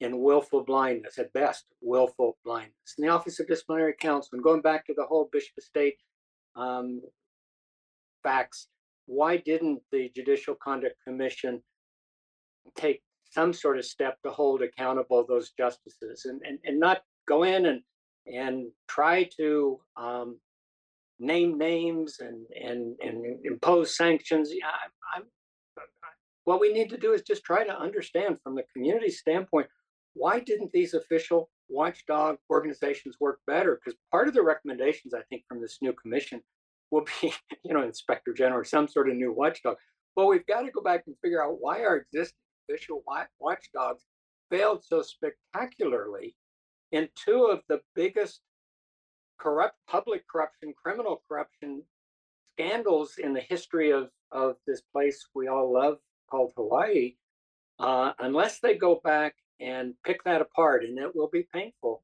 in 0.00 0.22
willful 0.22 0.64
blindness, 0.64 1.18
at 1.18 1.30
best, 1.34 1.66
willful 1.82 2.38
blindness. 2.42 2.94
And 2.96 3.06
the 3.06 3.12
Office 3.12 3.38
of 3.38 3.46
Disciplinary 3.46 3.94
Counsel, 4.00 4.30
and 4.32 4.42
going 4.42 4.62
back 4.62 4.86
to 4.86 4.94
the 4.96 5.04
whole 5.04 5.28
Bishop 5.30 5.52
Estate 5.58 5.96
um, 6.56 7.02
facts, 8.22 8.68
why 9.04 9.36
didn't 9.36 9.80
the 9.92 10.10
Judicial 10.16 10.54
Conduct 10.54 10.96
Commission 11.06 11.62
take 12.76 13.02
some 13.30 13.52
sort 13.52 13.78
of 13.78 13.84
step 13.84 14.16
to 14.24 14.30
hold 14.30 14.62
accountable 14.62 15.24
those 15.28 15.50
justices 15.50 16.24
and, 16.24 16.40
and, 16.46 16.58
and 16.64 16.80
not 16.80 17.02
go 17.28 17.42
in 17.42 17.66
and 17.66 17.82
and 18.26 18.68
try 18.88 19.28
to 19.38 19.78
um, 19.96 20.38
name 21.18 21.58
names 21.58 22.16
and, 22.20 22.46
and, 22.54 22.96
and 23.00 23.38
impose 23.44 23.96
sanctions. 23.96 24.50
Yeah, 24.52 24.66
I'm, 24.66 25.22
I'm, 25.22 25.28
what 26.44 26.60
we 26.60 26.72
need 26.72 26.90
to 26.90 26.96
do 26.96 27.12
is 27.12 27.22
just 27.22 27.44
try 27.44 27.64
to 27.64 27.78
understand 27.78 28.38
from 28.42 28.54
the 28.54 28.64
community 28.74 29.10
standpoint 29.10 29.68
why 30.14 30.40
didn't 30.40 30.72
these 30.72 30.94
official 30.94 31.50
watchdog 31.68 32.36
organizations 32.50 33.16
work 33.20 33.40
better? 33.46 33.78
Because 33.82 33.98
part 34.10 34.28
of 34.28 34.34
the 34.34 34.42
recommendations, 34.42 35.14
I 35.14 35.22
think, 35.28 35.44
from 35.48 35.60
this 35.60 35.78
new 35.80 35.92
commission 35.92 36.40
will 36.90 37.04
be, 37.20 37.32
you 37.64 37.74
know, 37.74 37.82
inspector 37.82 38.32
general 38.32 38.60
or 38.60 38.64
some 38.64 38.88
sort 38.88 39.08
of 39.08 39.16
new 39.16 39.32
watchdog. 39.32 39.76
Well, 40.16 40.26
we've 40.26 40.46
got 40.46 40.62
to 40.62 40.70
go 40.72 40.82
back 40.82 41.04
and 41.06 41.16
figure 41.22 41.44
out 41.44 41.58
why 41.60 41.84
our 41.84 41.96
existing 41.98 42.36
official 42.68 43.04
watchdogs 43.40 44.04
failed 44.50 44.84
so 44.84 45.02
spectacularly 45.02 46.34
in 46.92 47.08
two 47.14 47.44
of 47.44 47.60
the 47.68 47.80
biggest 47.94 48.40
corrupt 49.38 49.76
public 49.88 50.26
corruption, 50.28 50.74
criminal 50.80 51.22
corruption 51.28 51.82
scandals 52.52 53.14
in 53.18 53.32
the 53.32 53.40
history 53.40 53.90
of, 53.90 54.10
of 54.32 54.56
this 54.66 54.82
place 54.92 55.26
we 55.34 55.48
all 55.48 55.72
love 55.72 55.98
called 56.30 56.52
Hawaii. 56.56 57.14
Uh, 57.78 58.12
unless 58.18 58.60
they 58.60 58.74
go 58.74 59.00
back 59.02 59.34
and 59.60 59.94
pick 60.04 60.22
that 60.24 60.42
apart, 60.42 60.84
and 60.84 60.98
it 60.98 61.14
will 61.14 61.30
be 61.32 61.46
painful 61.52 62.02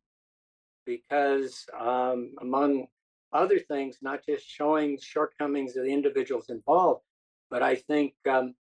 because, 0.86 1.66
um, 1.78 2.32
among 2.40 2.86
other 3.32 3.58
things, 3.58 3.98
not 4.00 4.24
just 4.24 4.48
showing 4.48 4.98
shortcomings 4.98 5.76
of 5.76 5.84
the 5.84 5.92
individuals 5.92 6.48
involved, 6.48 7.02
but 7.50 7.62
I 7.62 7.74
think 7.74 8.14
um, 8.30 8.54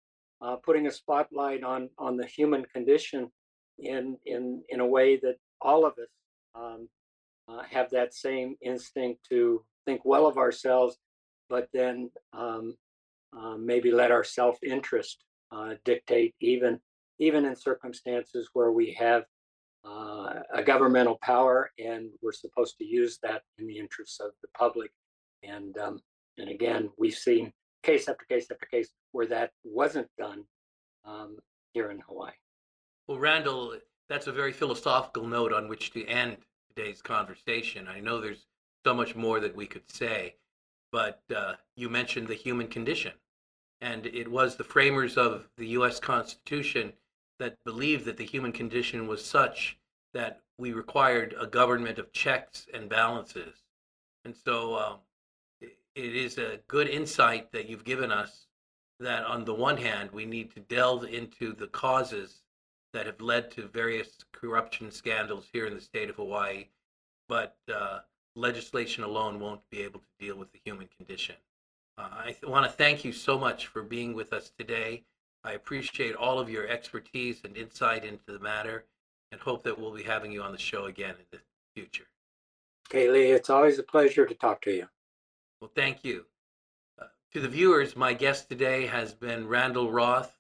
uh, 0.42 0.56
putting 0.58 0.88
a 0.88 0.92
spotlight 0.92 1.64
on 1.64 1.90
on 1.98 2.18
the 2.18 2.26
human 2.26 2.66
condition 2.66 3.32
in 3.78 4.18
in 4.26 4.64
in 4.70 4.80
a 4.80 4.86
way 4.86 5.18
that 5.18 5.38
all 5.64 5.86
of 5.86 5.94
us 5.94 6.10
um, 6.56 6.88
uh, 7.48 7.64
have 7.70 7.90
that 7.92 8.14
same 8.14 8.56
instinct 8.62 9.22
to 9.30 9.64
think 9.86 10.02
well 10.06 10.28
of 10.28 10.38
ourselves, 10.38 10.98
but 11.50 11.68
then 11.74 12.12
um, 12.34 12.76
uh, 13.38 13.56
maybe 13.58 13.92
let 13.92 14.12
our 14.12 14.24
self 14.24 14.58
interest 14.64 15.24
uh, 15.52 15.74
dictate 15.86 16.36
even 16.40 16.80
even 17.20 17.46
in 17.46 17.56
circumstances 17.56 18.50
where 18.54 18.72
we 18.72 18.92
have 18.94 19.24
uh, 19.86 20.34
a 20.54 20.64
governmental 20.64 21.18
power 21.22 21.70
and 21.78 22.10
we're 22.22 22.32
supposed 22.32 22.78
to 22.78 22.86
use 22.86 23.20
that 23.22 23.44
in 23.58 23.68
the 23.68 23.78
interests 23.78 24.20
of 24.20 24.32
the 24.42 24.48
public. 24.58 24.92
And 25.44 25.78
um, 25.78 26.00
and 26.38 26.50
again, 26.50 26.90
we've 26.98 27.14
seen 27.14 27.52
case 27.84 28.08
after 28.08 28.26
case 28.26 28.48
after 28.52 28.66
case 28.66 28.90
where 29.12 29.28
that 29.28 29.52
wasn't 29.64 30.08
done 30.18 30.44
um, 31.06 31.38
here 31.74 31.92
in 31.92 32.00
Hawaii. 32.08 32.32
Well, 33.08 33.20
Randall, 33.20 33.76
that's 34.10 34.28
a 34.28 34.32
very 34.32 34.52
philosophical 34.52 35.28
note 35.28 35.54
on 35.54 35.68
which 35.68 35.92
to 35.92 36.06
end 36.06 36.38
today's 36.76 37.02
conversation. 37.02 37.88
I 37.88 38.00
know 38.00 38.20
there's 38.20 38.46
so 38.86 38.94
much 38.94 39.16
more 39.16 39.40
that 39.40 39.56
we 39.56 39.66
could 39.66 39.90
say, 39.90 40.36
but 40.92 41.22
uh, 41.36 41.54
you 41.76 41.90
mentioned 41.90 42.28
the 42.28 42.34
human 42.36 42.68
condition. 42.68 43.14
And 43.82 44.06
it 44.06 44.30
was 44.30 44.56
the 44.56 44.64
framers 44.64 45.18
of 45.18 45.50
the 45.58 45.68
U.S. 45.70 46.00
Constitution 46.00 46.94
that 47.40 47.58
believed 47.66 48.06
that 48.06 48.18
the 48.18 48.26
human 48.26 48.52
condition 48.52 49.08
was 49.08 49.24
such 49.24 49.78
that 50.14 50.42
we 50.58 50.72
required 50.72 51.36
a 51.40 51.48
government 51.48 51.98
of 51.98 52.14
checks 52.14 52.68
and 52.74 52.88
balances. 52.88 53.56
And 54.24 54.36
so 54.36 54.78
um, 54.78 54.98
it 55.62 56.16
is 56.16 56.38
a 56.38 56.60
good 56.68 56.88
insight 56.88 57.52
that 57.52 57.68
you've 57.68 57.84
given 57.84 58.12
us 58.12 58.48
that 59.00 59.26
on 59.26 59.44
the 59.44 59.54
one 59.54 59.78
hand, 59.78 60.12
we 60.12 60.26
need 60.26 60.54
to 60.54 60.60
delve 60.62 61.04
into 61.06 61.54
the 61.54 61.68
causes 61.68 62.43
that 62.94 63.06
have 63.06 63.20
led 63.22 63.52
to 63.52 63.68
various 63.68 64.18
corruption 64.32 64.92
scandals 64.92 65.48
here 65.52 65.66
in 65.66 65.74
the 65.74 65.82
state 65.82 66.10
of 66.10 66.16
Hawaii, 66.16 66.68
but 67.28 67.58
uh, 67.74 68.00
legislation 68.36 69.04
alone 69.04 69.40
won't 69.40 69.62
be 69.72 69.82
able 69.82 70.00
to 70.00 70.26
deal 70.26 70.38
with 70.38 70.52
the 70.52 70.60
human 70.64 70.88
condition. 70.96 71.36
Uh, 71.98 72.10
I 72.12 72.36
want 72.44 72.66
to 72.66 72.72
thank 72.72 73.04
you 73.04 73.12
so 73.12 73.38
much 73.38 73.68
for 73.68 73.84
being 73.84 74.14
with 74.14 74.34
us 74.34 74.52
today. 74.58 75.04
I 75.44 75.54
appreciate 75.54 76.16
all 76.16 76.40
of 76.40 76.50
your 76.50 76.68
expertise 76.68 77.42
and 77.44 77.58
insight 77.58 78.06
into 78.06 78.32
the 78.32 78.40
matter 78.40 78.86
and 79.32 79.42
hope 79.42 79.64
that 79.64 79.78
we'll 79.78 79.94
be 79.94 80.04
having 80.04 80.32
you 80.32 80.42
on 80.42 80.52
the 80.52 80.58
show 80.58 80.86
again 80.86 81.16
in 81.20 81.26
the 81.32 81.40
future. 81.76 82.06
Keli'i, 82.90 83.34
it's 83.34 83.50
always 83.50 83.80
a 83.80 83.84
pleasure 83.84 84.26
to 84.26 84.36
talk 84.36 84.62
to 84.62 84.72
you. 84.72 84.88
Well, 85.60 85.72
thank 85.76 86.04
you. 86.04 86.26
Uh, 87.02 87.06
to 87.34 87.40
the 87.40 87.48
viewers, 87.48 87.96
my 87.96 88.14
guest 88.14 88.50
today 88.50 88.86
has 88.86 89.14
been 89.14 89.48
Randall 89.48 89.92
Roth, 89.92 90.34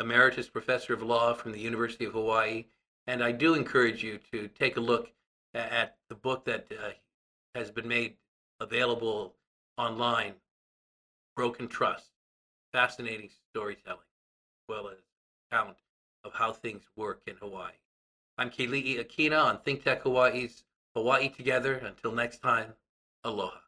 Emeritus 0.00 0.48
Professor 0.48 0.94
of 0.94 1.02
Law 1.02 1.34
from 1.34 1.52
the 1.52 1.60
University 1.60 2.04
of 2.04 2.12
Hawaii. 2.12 2.66
And 3.06 3.22
I 3.22 3.32
do 3.32 3.54
encourage 3.54 4.02
you 4.02 4.18
to 4.32 4.48
take 4.48 4.76
a 4.76 4.80
look 4.80 5.10
at 5.54 5.96
the 6.08 6.14
book 6.14 6.44
that 6.44 6.68
uh, 6.70 6.90
has 7.54 7.70
been 7.70 7.88
made 7.88 8.14
available 8.60 9.34
online 9.76 10.34
Broken 11.36 11.68
Trust, 11.68 12.10
fascinating 12.72 13.30
storytelling, 13.50 14.00
as 14.00 14.68
well 14.68 14.88
as 14.88 14.98
account 15.50 15.76
of 16.24 16.34
how 16.34 16.52
things 16.52 16.82
work 16.96 17.22
in 17.26 17.36
Hawaii. 17.36 17.72
I'm 18.36 18.50
Keli'i 18.50 18.98
Akina 18.98 19.42
on 19.42 19.58
ThinkTech 19.58 20.00
Hawaii's 20.00 20.64
Hawaii 20.94 21.28
Together. 21.28 21.74
Until 21.74 22.12
next 22.12 22.42
time, 22.42 22.74
aloha. 23.24 23.67